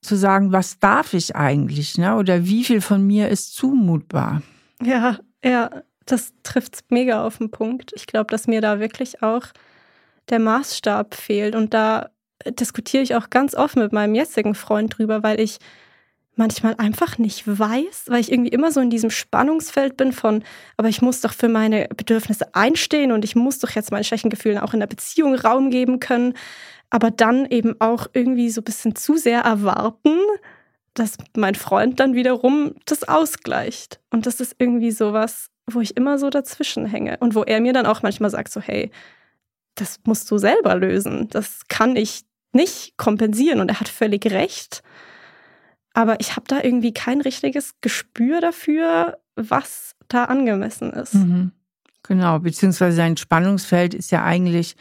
[0.00, 2.16] zu sagen, was darf ich eigentlich, ne?
[2.16, 4.42] Oder wie viel von mir ist zumutbar?
[4.82, 5.70] Ja, ja,
[6.06, 7.92] das trifft mega auf den Punkt.
[7.94, 9.46] Ich glaube, dass mir da wirklich auch
[10.30, 11.54] der Maßstab fehlt.
[11.54, 12.10] Und da
[12.58, 15.58] diskutiere ich auch ganz offen mit meinem jetzigen Freund drüber, weil ich
[16.34, 20.42] manchmal einfach nicht weiß, weil ich irgendwie immer so in diesem Spannungsfeld bin von,
[20.76, 24.30] aber ich muss doch für meine Bedürfnisse einstehen und ich muss doch jetzt meinen schlechten
[24.30, 26.34] Gefühlen auch in der Beziehung Raum geben können,
[26.88, 30.16] aber dann eben auch irgendwie so ein bisschen zu sehr erwarten,
[30.94, 34.00] dass mein Freund dann wiederum das ausgleicht.
[34.10, 37.72] Und das ist irgendwie sowas, wo ich immer so dazwischen hänge und wo er mir
[37.72, 38.90] dann auch manchmal sagt so, hey,
[39.74, 41.28] das musst du selber lösen.
[41.30, 43.60] Das kann ich nicht kompensieren.
[43.60, 44.82] Und er hat völlig recht.
[45.94, 51.14] Aber ich habe da irgendwie kein richtiges Gespür dafür, was da angemessen ist.
[51.14, 51.52] Mhm.
[52.02, 54.76] Genau, beziehungsweise sein Spannungsfeld ist ja eigentlich,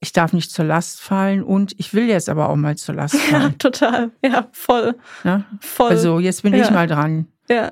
[0.00, 3.16] ich darf nicht zur Last fallen und ich will jetzt aber auch mal zur Last
[3.20, 3.42] fallen.
[3.42, 4.10] Ja, total.
[4.24, 4.96] Ja, voll.
[5.24, 5.44] Ja?
[5.60, 5.90] voll.
[5.90, 6.64] Also jetzt bin ja.
[6.64, 7.26] ich mal dran.
[7.48, 7.70] Ja.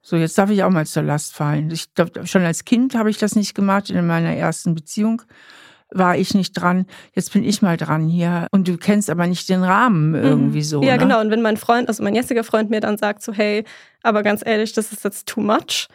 [0.00, 1.70] So, jetzt darf ich auch mal zur Last fallen.
[1.70, 5.22] Ich glaube, schon als Kind habe ich das nicht gemacht in meiner ersten Beziehung
[5.94, 8.48] war ich nicht dran, jetzt bin ich mal dran hier.
[8.50, 10.16] Und du kennst aber nicht den Rahmen mhm.
[10.16, 10.82] irgendwie so.
[10.82, 10.98] Ja, ne?
[10.98, 11.20] genau.
[11.20, 13.64] Und wenn mein Freund, also mein jetziger Freund mir dann sagt so, hey,
[14.02, 15.88] aber ganz ehrlich, das ist jetzt too much,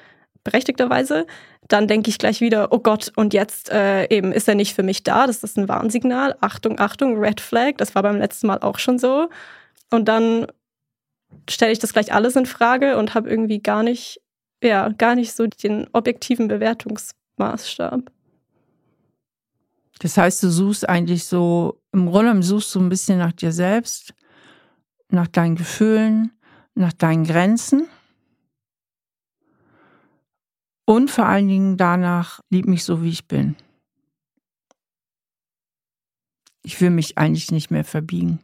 [0.44, 1.28] berechtigterweise,
[1.68, 4.84] dann denke ich gleich wieder, oh Gott, und jetzt äh, eben ist er nicht für
[4.84, 5.28] mich da.
[5.28, 6.36] Das ist ein Warnsignal.
[6.42, 7.74] Achtung, Achtung, Red Flag.
[7.78, 9.30] Das war beim letzten Mal auch schon so.
[9.92, 10.48] Und dann
[11.50, 14.22] stelle ich das gleich alles in Frage und habe irgendwie gar nicht,
[14.64, 18.12] ja, gar nicht so den objektiven Bewertungsmaßstab.
[20.00, 24.14] Das heißt, du suchst eigentlich so, im Grunde suchst du ein bisschen nach dir selbst,
[25.10, 26.32] nach deinen Gefühlen,
[26.74, 27.88] nach deinen Grenzen.
[30.86, 33.56] Und vor allen Dingen danach, lieb mich so, wie ich bin.
[36.64, 38.39] Ich will mich eigentlich nicht mehr verbiegen.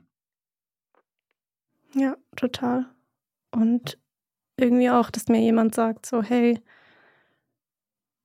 [1.94, 2.86] Ja, total.
[3.52, 3.98] Und
[4.58, 6.62] irgendwie auch, dass mir jemand sagt, so, hey,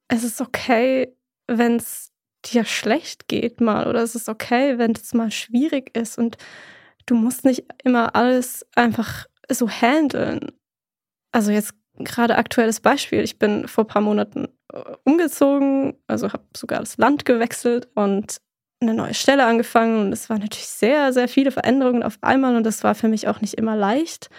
[0.09, 1.16] es ist okay,
[1.47, 2.09] wenn es
[2.47, 6.36] dir schlecht geht mal oder es ist okay, wenn es mal schwierig ist und
[7.07, 10.53] du musst nicht immer alles einfach so handeln.
[11.32, 13.20] Also jetzt gerade aktuelles Beispiel.
[13.20, 18.38] Ich bin vor ein paar Monaten äh, umgezogen, also habe sogar das Land gewechselt und
[18.82, 22.64] eine neue Stelle angefangen und es waren natürlich sehr, sehr viele Veränderungen auf einmal und
[22.64, 24.30] das war für mich auch nicht immer leicht.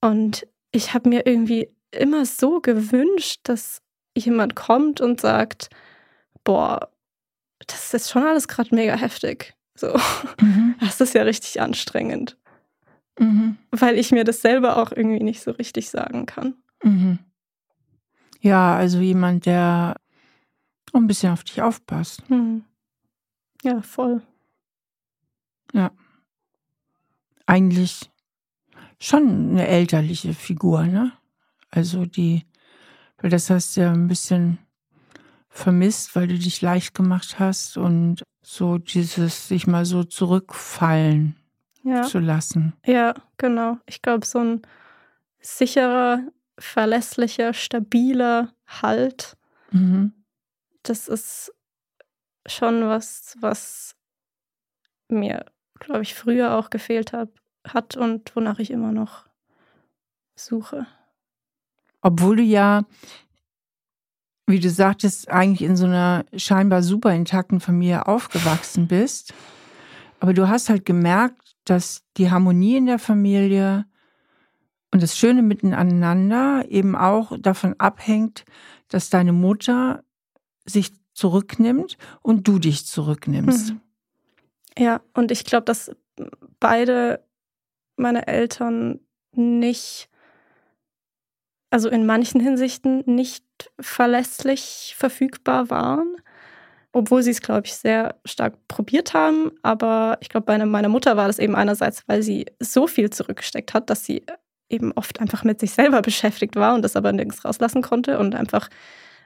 [0.00, 3.82] Und ich habe mir irgendwie immer so gewünscht, dass
[4.16, 5.68] jemand kommt und sagt,
[6.44, 6.90] boah,
[7.66, 9.54] das ist schon alles gerade mega heftig.
[9.74, 9.94] So,
[10.40, 10.74] mhm.
[10.80, 12.36] das ist ja richtig anstrengend.
[13.18, 13.58] Mhm.
[13.70, 16.54] Weil ich mir das selber auch irgendwie nicht so richtig sagen kann.
[16.82, 17.18] Mhm.
[18.40, 19.96] Ja, also jemand, der
[20.92, 22.28] ein bisschen auf dich aufpasst.
[22.30, 22.64] Mhm.
[23.62, 24.22] Ja, voll.
[25.72, 25.90] Ja.
[27.46, 28.10] Eigentlich
[29.00, 31.12] schon eine elterliche Figur, ne?
[31.70, 32.46] Also die,
[33.18, 34.58] weil das hast du ja ein bisschen
[35.48, 41.36] vermisst, weil du dich leicht gemacht hast und so dieses sich mal so zurückfallen
[41.82, 42.02] ja.
[42.02, 42.74] zu lassen.
[42.84, 43.78] Ja, genau.
[43.86, 44.62] Ich glaube, so ein
[45.40, 46.20] sicherer,
[46.58, 49.36] verlässlicher, stabiler Halt,
[49.70, 50.12] mhm.
[50.82, 51.54] das ist
[52.46, 53.96] schon was, was
[55.08, 55.46] mir,
[55.78, 57.30] glaube ich, früher auch gefehlt hat,
[57.66, 59.26] hat und wonach ich immer noch
[60.34, 60.86] suche.
[62.00, 62.84] Obwohl du ja,
[64.48, 69.34] wie du sagtest, eigentlich in so einer scheinbar super intakten Familie aufgewachsen bist.
[70.20, 73.84] Aber du hast halt gemerkt, dass die Harmonie in der Familie
[74.90, 78.44] und das Schöne miteinander eben auch davon abhängt,
[78.88, 80.02] dass deine Mutter
[80.64, 83.72] sich zurücknimmt und du dich zurücknimmst.
[83.72, 83.80] Mhm.
[84.78, 85.90] Ja, und ich glaube, dass
[86.58, 87.22] beide
[87.96, 89.00] meine Eltern
[89.32, 90.08] nicht
[91.70, 93.44] also in manchen Hinsichten nicht
[93.80, 96.16] verlässlich verfügbar waren,
[96.92, 99.52] obwohl sie es, glaube ich, sehr stark probiert haben.
[99.62, 103.74] Aber ich glaube, bei meiner Mutter war das eben einerseits, weil sie so viel zurückgesteckt
[103.74, 104.24] hat, dass sie
[104.68, 108.34] eben oft einfach mit sich selber beschäftigt war und das aber nirgends rauslassen konnte und
[108.34, 108.68] einfach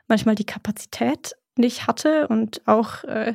[0.08, 3.34] manchmal die Kapazität nicht hatte und auch äh,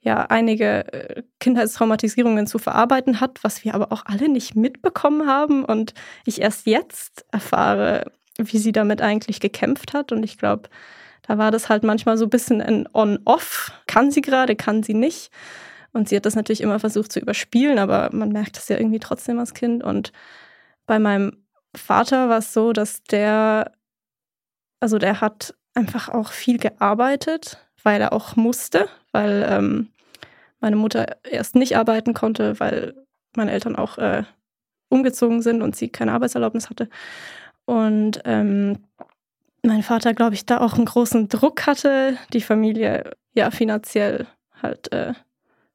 [0.00, 5.64] ja einige äh, Kindheitstraumatisierungen zu verarbeiten hat, was wir aber auch alle nicht mitbekommen haben
[5.64, 5.94] und
[6.26, 10.12] ich erst jetzt erfahre, wie sie damit eigentlich gekämpft hat.
[10.12, 10.68] Und ich glaube,
[11.22, 13.72] da war das halt manchmal so ein bisschen ein On-Off.
[13.86, 15.30] Kann sie gerade, kann sie nicht.
[15.92, 18.98] Und sie hat das natürlich immer versucht zu überspielen, aber man merkt das ja irgendwie
[18.98, 19.84] trotzdem als Kind.
[19.84, 20.12] Und
[20.86, 21.44] bei meinem
[21.76, 23.72] Vater war es so, dass der,
[24.80, 29.88] also der hat einfach auch viel gearbeitet, weil er auch musste, weil ähm,
[30.60, 32.94] meine Mutter erst nicht arbeiten konnte, weil
[33.36, 34.24] meine Eltern auch äh,
[34.88, 36.88] umgezogen sind und sie keine Arbeitserlaubnis hatte.
[37.66, 38.78] Und ähm,
[39.62, 44.26] mein Vater, glaube ich, da auch einen großen Druck hatte, die Familie ja finanziell
[44.62, 45.14] halt äh,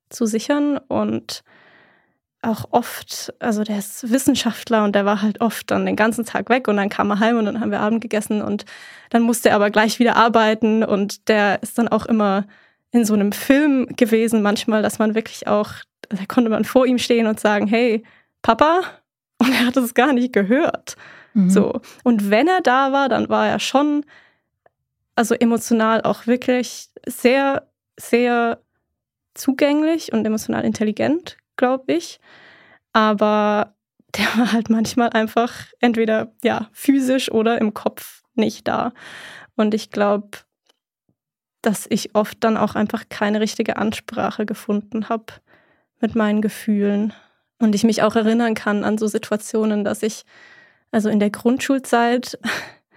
[0.10, 0.78] zu sichern.
[0.78, 1.44] Und
[2.42, 6.50] auch oft, also der ist Wissenschaftler und der war halt oft dann den ganzen Tag
[6.50, 8.66] weg und dann kam er heim und dann haben wir Abend gegessen und
[9.10, 10.84] dann musste er aber gleich wieder arbeiten.
[10.84, 12.46] Und der ist dann auch immer
[12.92, 15.74] in so einem Film gewesen manchmal, dass man wirklich auch,
[16.10, 18.04] da konnte man vor ihm stehen und sagen, hey,
[18.42, 18.82] Papa,
[19.40, 20.96] und er hat es gar nicht gehört.
[21.34, 21.50] Mhm.
[21.50, 21.82] So.
[22.04, 24.06] Und wenn er da war, dann war er schon,
[25.16, 27.68] also emotional auch wirklich sehr,
[27.98, 28.62] sehr
[29.34, 32.20] zugänglich und emotional intelligent, glaube ich.
[32.94, 33.76] Aber
[34.18, 38.94] der war halt manchmal einfach entweder ja physisch oder im Kopf nicht da.
[39.56, 40.30] Und ich glaube,
[41.62, 45.26] dass ich oft dann auch einfach keine richtige Ansprache gefunden habe
[46.00, 47.14] mit meinen Gefühlen.
[47.60, 50.24] Und ich mich auch erinnern kann an so Situationen, dass ich
[50.92, 52.40] also in der Grundschulzeit,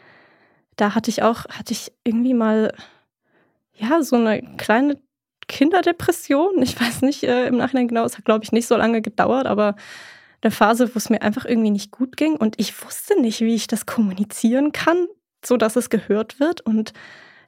[0.76, 2.72] da hatte ich auch, hatte ich irgendwie mal,
[3.74, 4.98] ja, so eine kleine
[5.48, 6.62] Kinderdepression.
[6.62, 9.46] Ich weiß nicht äh, im Nachhinein genau, es hat, glaube ich, nicht so lange gedauert,
[9.46, 9.76] aber
[10.42, 13.54] eine Phase, wo es mir einfach irgendwie nicht gut ging und ich wusste nicht, wie
[13.54, 15.06] ich das kommunizieren kann,
[15.44, 16.60] so dass es gehört wird.
[16.62, 16.92] Und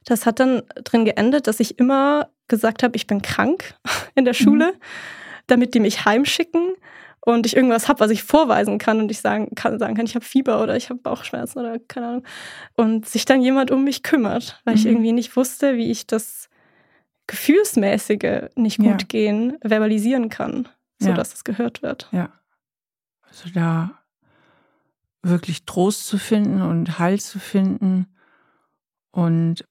[0.05, 3.75] das hat dann drin geendet, dass ich immer gesagt habe, ich bin krank
[4.15, 4.79] in der Schule, mhm.
[5.47, 6.73] damit die mich heimschicken
[7.25, 10.15] und ich irgendwas habe, was ich vorweisen kann und ich sagen kann, sagen kann, ich
[10.15, 12.23] habe Fieber oder ich habe Bauchschmerzen oder keine Ahnung.
[12.75, 14.79] Und sich dann jemand um mich kümmert, weil mhm.
[14.79, 16.49] ich irgendwie nicht wusste, wie ich das
[17.27, 19.07] Gefühlsmäßige nicht gut ja.
[19.07, 20.69] gehen verbalisieren kann,
[20.99, 21.35] sodass ja.
[21.35, 22.07] es gehört wird.
[22.11, 22.29] Ja.
[23.27, 23.91] Also da
[25.23, 28.05] wirklich Trost zu finden und Heil zu finden
[29.09, 29.65] und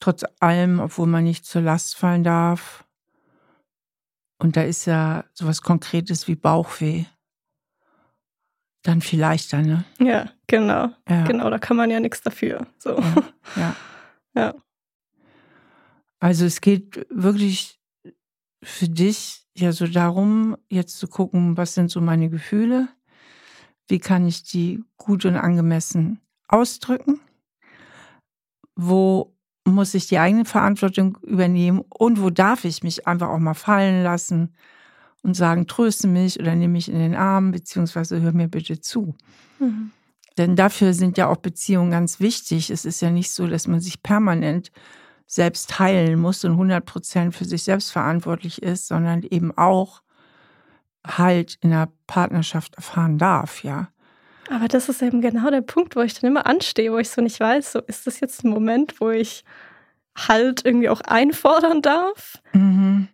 [0.00, 2.84] trotz allem, obwohl man nicht zur Last fallen darf,
[4.38, 7.04] und da ist ja sowas Konkretes wie Bauchweh.
[8.82, 9.84] Dann viel leichter, ne?
[9.98, 10.90] Ja, genau.
[11.08, 11.24] Ja.
[11.24, 12.66] Genau, da kann man ja nichts dafür.
[12.78, 12.98] So.
[12.98, 13.24] Ja,
[13.56, 13.76] ja.
[14.34, 14.54] ja.
[16.20, 17.80] Also es geht wirklich
[18.62, 22.88] für dich ja so darum, jetzt zu gucken, was sind so meine Gefühle?
[23.88, 27.20] Wie kann ich die gut und angemessen ausdrücken?
[28.78, 29.34] wo
[29.68, 34.02] muss ich die eigene Verantwortung übernehmen und wo darf ich mich einfach auch mal fallen
[34.02, 34.54] lassen
[35.22, 39.14] und sagen, tröste mich oder nehme mich in den Arm, beziehungsweise hör mir bitte zu.
[39.58, 39.90] Mhm.
[40.36, 42.70] Denn dafür sind ja auch Beziehungen ganz wichtig.
[42.70, 44.70] Es ist ja nicht so, dass man sich permanent
[45.26, 50.02] selbst heilen muss und 100 Prozent für sich selbst verantwortlich ist, sondern eben auch
[51.06, 53.88] halt in der Partnerschaft erfahren darf, ja.
[54.50, 57.20] Aber das ist eben genau der Punkt, wo ich dann immer anstehe, wo ich so
[57.20, 59.44] nicht weiß, so ist das jetzt ein Moment, wo ich
[60.16, 62.40] halt irgendwie auch einfordern darf?
[62.52, 63.08] Mhm.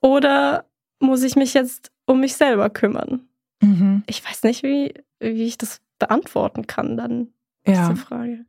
[0.00, 0.66] Oder
[1.00, 3.28] muss ich mich jetzt um mich selber kümmern?
[3.60, 4.04] Mhm.
[4.06, 7.28] Ich weiß nicht, wie, wie ich das beantworten kann, dann
[7.66, 7.88] ja.
[7.88, 8.44] diese Frage.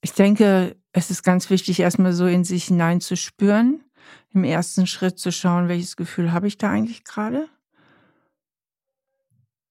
[0.00, 3.84] Ich denke, es ist ganz wichtig, erstmal so in sich hineinzuspüren,
[4.32, 7.48] im ersten Schritt zu schauen, welches Gefühl habe ich da eigentlich gerade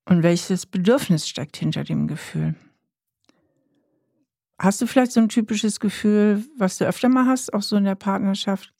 [0.05, 2.55] und welches Bedürfnis steckt hinter dem Gefühl.
[4.59, 7.83] Hast du vielleicht so ein typisches Gefühl, was du öfter mal hast, auch so in
[7.83, 8.73] der Partnerschaft,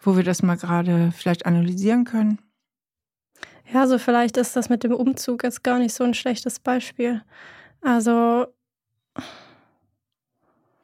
[0.00, 2.40] wo wir das mal gerade vielleicht analysieren können?
[3.72, 7.22] Ja, also vielleicht ist das mit dem Umzug jetzt gar nicht so ein schlechtes Beispiel.
[7.82, 8.46] Also,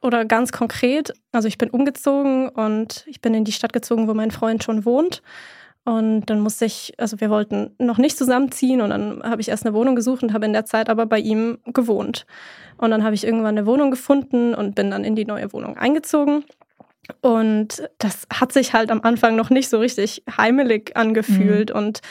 [0.01, 4.13] oder ganz konkret, also ich bin umgezogen und ich bin in die Stadt gezogen, wo
[4.13, 5.23] mein Freund schon wohnt.
[5.85, 9.65] Und dann musste ich, also wir wollten noch nicht zusammenziehen und dann habe ich erst
[9.65, 12.25] eine Wohnung gesucht und habe in der Zeit aber bei ihm gewohnt.
[12.77, 15.77] Und dann habe ich irgendwann eine Wohnung gefunden und bin dann in die neue Wohnung
[15.77, 16.43] eingezogen.
[17.21, 21.75] Und das hat sich halt am Anfang noch nicht so richtig heimelig angefühlt mhm.
[21.75, 22.01] und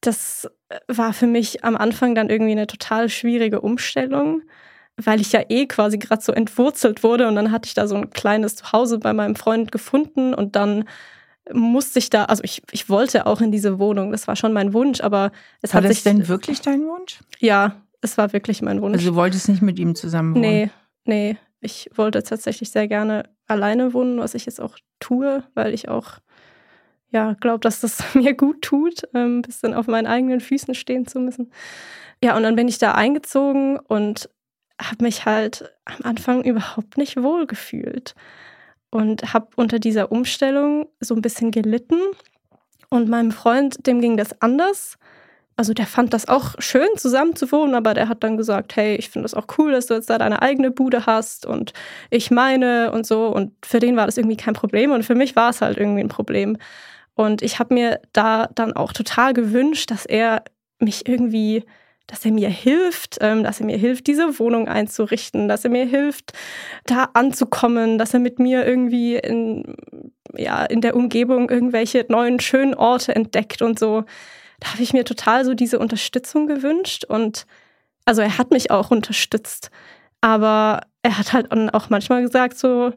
[0.00, 0.48] das
[0.88, 4.42] war für mich am Anfang dann irgendwie eine total schwierige Umstellung,
[4.96, 7.96] weil ich ja eh quasi gerade so entwurzelt wurde und dann hatte ich da so
[7.96, 10.84] ein kleines Zuhause bei meinem Freund gefunden und dann
[11.52, 14.72] musste ich da, also ich, ich wollte auch in diese Wohnung, das war schon mein
[14.72, 15.32] Wunsch, aber
[15.62, 17.20] es war hat das sich, denn wirklich dein Wunsch?
[17.38, 18.98] Ja, es war wirklich mein Wunsch.
[18.98, 20.42] Also du wolltest nicht mit ihm zusammen wohnen?
[20.42, 20.70] Nee,
[21.04, 25.88] nee, ich wollte tatsächlich sehr gerne alleine wohnen, was ich jetzt auch tue, weil ich
[25.88, 26.18] auch
[27.10, 31.06] ja, glaube, dass das mir gut tut, ähm, ein bisschen auf meinen eigenen Füßen stehen
[31.06, 31.52] zu müssen.
[32.22, 34.28] Ja, und dann bin ich da eingezogen und
[34.80, 38.14] habe mich halt am Anfang überhaupt nicht wohl gefühlt
[38.90, 42.00] und habe unter dieser Umstellung so ein bisschen gelitten.
[42.88, 44.98] Und meinem Freund, dem ging das anders.
[45.56, 48.96] Also der fand das auch schön, zusammen zu wohnen, aber der hat dann gesagt, hey,
[48.96, 51.72] ich finde das auch cool, dass du jetzt da deine eigene Bude hast und
[52.08, 53.26] ich meine und so.
[53.26, 56.00] Und für den war das irgendwie kein Problem und für mich war es halt irgendwie
[56.00, 56.56] ein Problem.
[57.14, 60.44] Und ich habe mir da dann auch total gewünscht, dass er
[60.78, 61.64] mich irgendwie,
[62.10, 65.86] dass er mir hilft, ähm, dass er mir hilft, diese Wohnung einzurichten, dass er mir
[65.86, 66.32] hilft,
[66.84, 69.76] da anzukommen, dass er mit mir irgendwie in,
[70.36, 74.04] ja, in der Umgebung irgendwelche neuen schönen Orte entdeckt und so.
[74.58, 77.46] Da habe ich mir total so diese Unterstützung gewünscht und
[78.04, 79.70] also er hat mich auch unterstützt,
[80.20, 82.92] aber er hat halt auch manchmal gesagt so,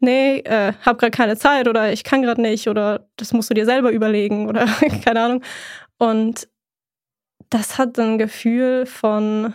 [0.00, 3.54] nee, äh, hab gerade keine Zeit oder ich kann gerade nicht oder das musst du
[3.54, 4.66] dir selber überlegen oder
[5.04, 5.42] keine Ahnung.
[5.98, 6.48] Und
[7.50, 9.54] das hat ein Gefühl von,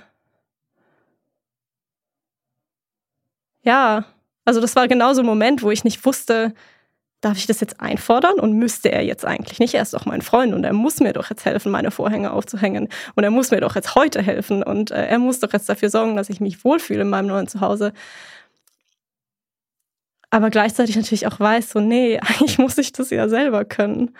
[3.63, 4.05] ja,
[4.45, 6.53] also das war genau so ein Moment, wo ich nicht wusste,
[7.21, 9.73] darf ich das jetzt einfordern und müsste er jetzt eigentlich nicht?
[9.73, 12.89] Er ist doch mein Freund und er muss mir doch jetzt helfen, meine Vorhänge aufzuhängen
[13.15, 15.89] und er muss mir doch jetzt heute helfen und äh, er muss doch jetzt dafür
[15.89, 17.93] sorgen, dass ich mich wohlfühle in meinem neuen Zuhause
[20.35, 24.13] aber gleichzeitig natürlich auch weiß, so, nee, eigentlich muss ich das ja selber können.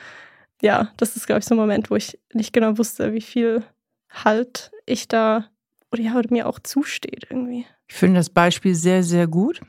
[0.66, 3.61] Ja, das ist, glaube ich, so ein Moment, wo ich nicht genau wusste, wie viel
[4.09, 5.45] Halt ich da
[5.91, 7.68] oder ja, mir auch zusteht irgendwie.
[7.88, 9.61] Ich finde das Beispiel sehr, sehr gut,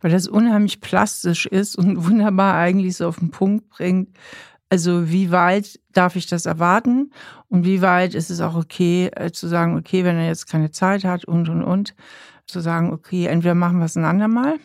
[0.00, 4.16] weil das unheimlich plastisch ist und wunderbar eigentlich so auf den Punkt bringt.
[4.68, 7.10] Also wie weit darf ich das erwarten
[7.48, 10.70] und wie weit ist es auch okay äh, zu sagen, okay, wenn er jetzt keine
[10.70, 11.96] Zeit hat und und und,
[12.46, 14.60] zu sagen, okay, entweder machen wir es ein andermal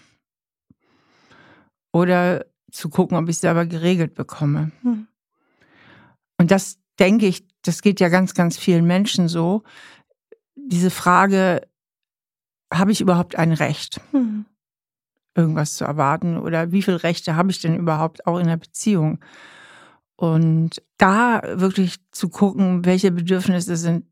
[1.92, 4.72] oder zu gucken, ob ich es selber geregelt bekomme.
[4.84, 5.08] Hm.
[6.38, 9.64] Und das denke ich, das geht ja ganz, ganz vielen Menschen so.
[10.56, 11.62] Diese Frage,
[12.74, 14.46] habe ich überhaupt ein Recht, hm.
[15.36, 16.38] irgendwas zu erwarten?
[16.38, 19.20] Oder wie viele Rechte habe ich denn überhaupt auch in der Beziehung?
[20.16, 24.06] Und da wirklich zu gucken, welche Bedürfnisse sind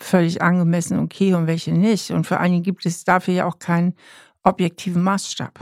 [0.00, 2.10] völlig angemessen okay und welche nicht.
[2.10, 3.94] Und vor allen Dingen gibt es dafür ja auch keinen
[4.42, 5.58] objektiven Maßstab.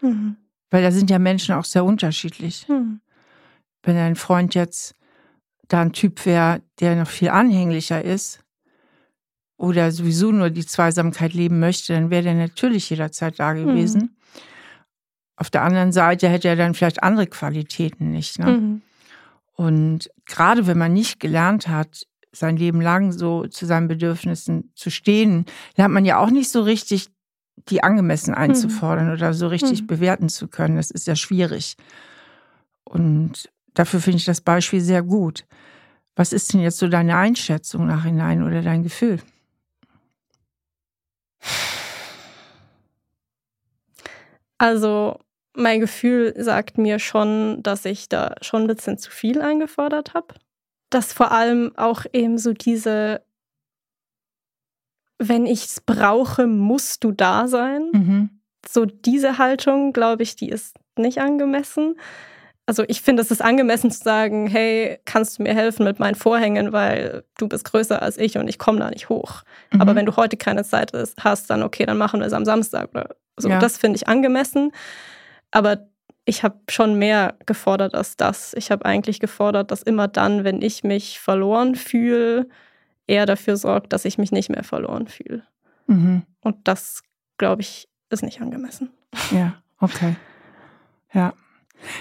[0.00, 0.36] Mhm.
[0.70, 2.66] Weil da sind ja Menschen auch sehr unterschiedlich.
[2.68, 3.01] Mhm.
[3.82, 4.94] Wenn dein Freund jetzt
[5.68, 8.40] da ein Typ wäre, der noch viel anhänglicher ist
[9.56, 13.66] oder sowieso nur die Zweisamkeit leben möchte, dann wäre der natürlich jederzeit da mhm.
[13.66, 14.00] gewesen.
[14.00, 14.10] Mhm.
[15.36, 18.38] Auf der anderen Seite hätte er dann vielleicht andere Qualitäten nicht.
[18.38, 18.58] Ne?
[18.58, 18.82] Mhm.
[19.54, 24.90] Und gerade wenn man nicht gelernt hat, sein Leben lang so zu seinen Bedürfnissen zu
[24.90, 25.44] stehen,
[25.76, 27.08] lernt man ja auch nicht so richtig
[27.68, 29.12] die angemessen einzufordern mhm.
[29.12, 29.86] oder so richtig mhm.
[29.86, 30.76] bewerten zu können.
[30.76, 31.76] Das ist ja schwierig.
[32.84, 35.44] Und dafür finde ich das Beispiel sehr gut.
[36.14, 39.20] Was ist denn jetzt so deine Einschätzung nachhinein oder dein Gefühl?
[44.58, 45.18] Also
[45.54, 50.34] mein Gefühl sagt mir schon, dass ich da schon ein bisschen zu viel eingefordert habe.
[50.90, 53.22] Dass vor allem auch eben so diese,
[55.18, 57.90] wenn ich es brauche, musst du da sein.
[57.92, 58.30] Mhm.
[58.68, 61.96] So diese Haltung, glaube ich, die ist nicht angemessen.
[62.66, 66.14] Also ich finde, es ist angemessen zu sagen, hey, kannst du mir helfen mit meinen
[66.14, 69.42] Vorhängen, weil du bist größer als ich und ich komme da nicht hoch.
[69.72, 69.80] Mhm.
[69.80, 72.90] Aber wenn du heute keine Zeit hast, dann okay, dann machen wir es am Samstag
[72.90, 73.48] oder so.
[73.48, 73.58] Ja.
[73.58, 74.70] Das finde ich angemessen.
[75.50, 75.88] Aber
[76.24, 78.54] ich habe schon mehr gefordert als das.
[78.54, 82.48] Ich habe eigentlich gefordert, dass immer dann, wenn ich mich verloren fühle,
[83.08, 85.42] er dafür sorgt, dass ich mich nicht mehr verloren fühle.
[85.88, 86.22] Mhm.
[86.40, 87.02] Und das,
[87.38, 88.90] glaube ich, ist nicht angemessen.
[89.32, 90.14] Ja, okay.
[91.12, 91.34] Ja.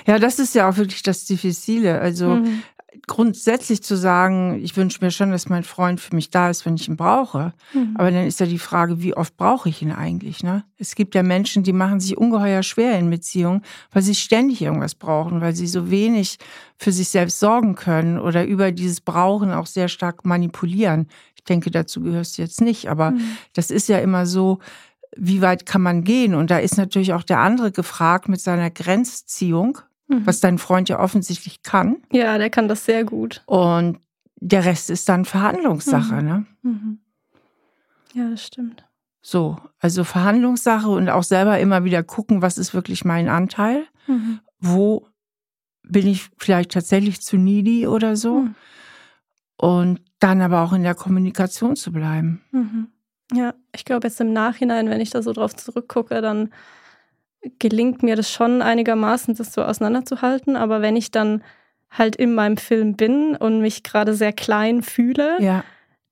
[0.05, 1.99] Ja, das ist ja auch wirklich das Diffizile.
[1.99, 2.63] Also mhm.
[3.07, 6.75] grundsätzlich zu sagen, ich wünsche mir schon, dass mein Freund für mich da ist, wenn
[6.75, 7.53] ich ihn brauche.
[7.73, 7.95] Mhm.
[7.95, 10.43] Aber dann ist ja die Frage, wie oft brauche ich ihn eigentlich?
[10.43, 10.63] Ne?
[10.77, 13.61] Es gibt ja Menschen, die machen sich ungeheuer schwer in Beziehungen,
[13.91, 16.38] weil sie ständig irgendwas brauchen, weil sie so wenig
[16.77, 21.07] für sich selbst sorgen können oder über dieses Brauchen auch sehr stark manipulieren.
[21.36, 23.21] Ich denke, dazu gehörst du jetzt nicht, aber mhm.
[23.53, 24.59] das ist ja immer so,
[25.16, 26.36] wie weit kann man gehen?
[26.36, 30.26] Und da ist natürlich auch der andere gefragt mit seiner Grenzziehung, mhm.
[30.26, 31.97] was dein Freund ja offensichtlich kann.
[32.12, 33.43] Ja, der kann das sehr gut.
[33.45, 33.99] Und
[34.36, 36.28] der Rest ist dann Verhandlungssache, mhm.
[36.28, 36.45] ne?
[36.64, 36.99] Mhm.
[38.14, 38.86] Ja, das stimmt.
[39.22, 43.86] So, also Verhandlungssache und auch selber immer wieder gucken, was ist wirklich mein Anteil?
[44.07, 44.39] Mhm.
[44.59, 45.07] Wo
[45.84, 48.39] bin ich vielleicht tatsächlich zu needy oder so?
[48.39, 48.55] Mhm.
[49.57, 52.41] Und dann aber auch in der Kommunikation zu bleiben.
[53.34, 56.49] Ja, ich glaube jetzt im Nachhinein, wenn ich da so drauf zurückgucke, dann
[57.59, 60.55] gelingt mir das schon einigermaßen, das so auseinanderzuhalten.
[60.55, 61.43] Aber wenn ich dann
[61.89, 65.63] halt in meinem Film bin und mich gerade sehr klein fühle, ja.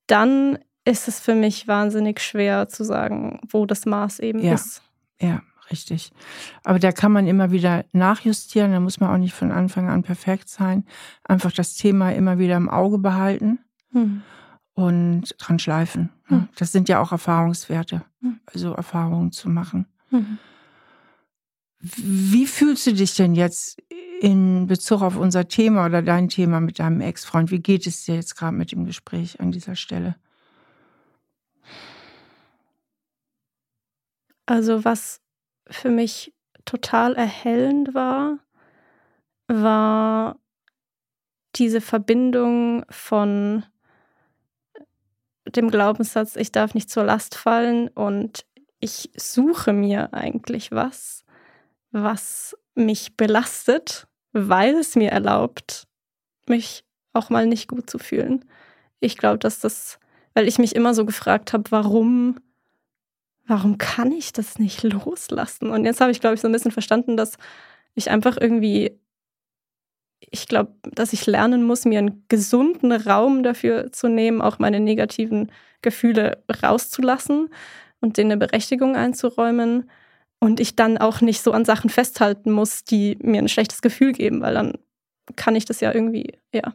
[0.06, 4.54] dann ist es für mich wahnsinnig schwer zu sagen, wo das Maß eben ja.
[4.54, 4.82] ist.
[5.20, 6.10] Ja, richtig.
[6.64, 10.02] Aber da kann man immer wieder nachjustieren, da muss man auch nicht von Anfang an
[10.02, 10.86] perfekt sein.
[11.22, 13.60] Einfach das Thema immer wieder im Auge behalten.
[13.92, 14.22] Hm
[14.74, 16.10] und dran schleifen.
[16.28, 16.48] Mhm.
[16.56, 18.40] Das sind ja auch Erfahrungswerte, mhm.
[18.46, 19.86] also Erfahrungen zu machen.
[20.10, 20.38] Mhm.
[21.80, 23.80] Wie fühlst du dich denn jetzt
[24.20, 27.50] in Bezug auf unser Thema oder dein Thema mit deinem Ex-Freund?
[27.50, 30.16] Wie geht es dir jetzt gerade mit dem Gespräch an dieser Stelle?
[34.44, 35.20] Also was
[35.68, 38.38] für mich total erhellend war,
[39.48, 40.38] war
[41.56, 43.64] diese Verbindung von
[45.56, 48.44] dem Glaubenssatz, ich darf nicht zur Last fallen und
[48.80, 51.24] ich suche mir eigentlich was,
[51.92, 55.86] was mich belastet, weil es mir erlaubt,
[56.46, 58.44] mich auch mal nicht gut zu fühlen.
[59.00, 59.98] Ich glaube, dass das,
[60.34, 62.38] weil ich mich immer so gefragt habe, warum,
[63.46, 65.70] warum kann ich das nicht loslassen?
[65.70, 67.36] Und jetzt habe ich, glaube ich, so ein bisschen verstanden, dass
[67.94, 68.98] ich einfach irgendwie
[70.20, 74.80] ich glaube, dass ich lernen muss, mir einen gesunden Raum dafür zu nehmen, auch meine
[74.80, 75.50] negativen
[75.82, 77.48] Gefühle rauszulassen
[78.00, 79.90] und denen eine Berechtigung einzuräumen.
[80.42, 84.12] Und ich dann auch nicht so an Sachen festhalten muss, die mir ein schlechtes Gefühl
[84.12, 84.78] geben, weil dann
[85.36, 86.74] kann ich das ja irgendwie, ja.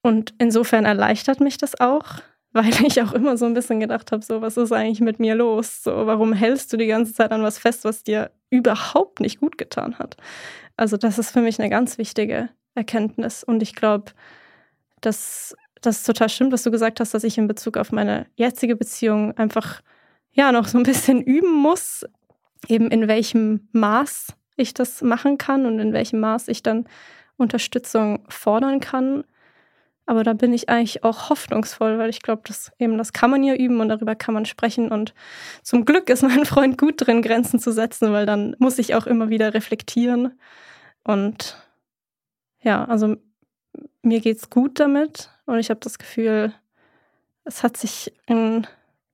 [0.00, 2.04] Und insofern erleichtert mich das auch,
[2.52, 5.34] weil ich auch immer so ein bisschen gedacht habe, so, was ist eigentlich mit mir
[5.34, 5.82] los?
[5.82, 9.58] So, warum hältst du die ganze Zeit an was fest, was dir überhaupt nicht gut
[9.58, 10.16] getan hat?
[10.78, 13.42] Also das ist für mich eine ganz wichtige Erkenntnis.
[13.42, 14.12] Und ich glaube,
[15.00, 18.76] dass das total stimmt, was du gesagt hast, dass ich in Bezug auf meine jetzige
[18.76, 19.82] Beziehung einfach
[20.32, 22.06] ja noch so ein bisschen üben muss,
[22.68, 26.86] eben in welchem Maß ich das machen kann und in welchem Maß ich dann
[27.36, 29.24] Unterstützung fordern kann.
[30.08, 33.44] Aber da bin ich eigentlich auch hoffnungsvoll, weil ich glaube, dass eben das kann man
[33.44, 34.90] ja üben und darüber kann man sprechen.
[34.90, 35.12] Und
[35.62, 39.06] zum Glück ist mein Freund gut drin, Grenzen zu setzen, weil dann muss ich auch
[39.06, 40.32] immer wieder reflektieren
[41.04, 41.62] und
[42.62, 43.16] ja, also
[44.00, 46.54] mir geht's gut damit und ich habe das Gefühl,
[47.44, 48.66] es hat sich ein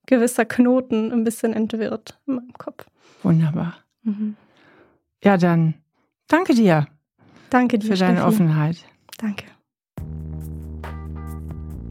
[0.06, 2.86] gewisser Knoten ein bisschen entwirrt in meinem Kopf.
[3.24, 3.78] Wunderbar.
[4.04, 4.36] Mhm.
[5.24, 5.74] Ja, dann
[6.28, 6.86] danke dir.
[7.50, 8.28] Danke dir für deine Steffi.
[8.28, 8.76] Offenheit.
[9.18, 9.53] Danke.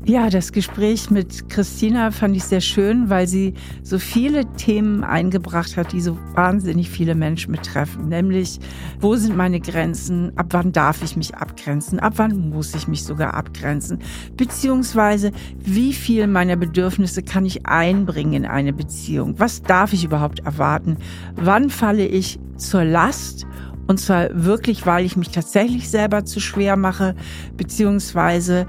[0.05, 5.77] Ja, das Gespräch mit Christina fand ich sehr schön, weil sie so viele Themen eingebracht
[5.77, 8.09] hat, die so wahnsinnig viele Menschen betreffen.
[8.09, 8.59] Nämlich,
[8.99, 10.37] wo sind meine Grenzen?
[10.37, 12.01] Ab wann darf ich mich abgrenzen?
[12.01, 13.99] Ab wann muss ich mich sogar abgrenzen?
[14.35, 19.35] Beziehungsweise, wie viel meiner Bedürfnisse kann ich einbringen in eine Beziehung?
[19.37, 20.97] Was darf ich überhaupt erwarten?
[21.37, 23.47] Wann falle ich zur Last?
[23.87, 27.15] Und zwar wirklich, weil ich mich tatsächlich selber zu schwer mache,
[27.57, 28.65] beziehungsweise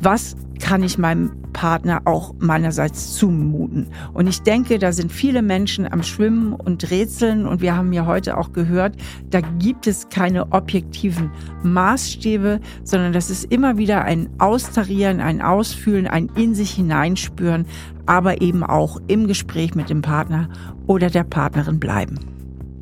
[0.00, 3.86] was kann ich meinem Partner auch meinerseits zumuten.
[4.12, 8.06] Und ich denke, da sind viele Menschen am Schwimmen und Rätseln und wir haben ja
[8.06, 8.96] heute auch gehört,
[9.30, 11.30] da gibt es keine objektiven
[11.62, 17.66] Maßstäbe, sondern das ist immer wieder ein Austarieren, ein Ausfühlen, ein in sich hineinspüren,
[18.06, 20.48] aber eben auch im Gespräch mit dem Partner
[20.86, 22.18] oder der Partnerin bleiben.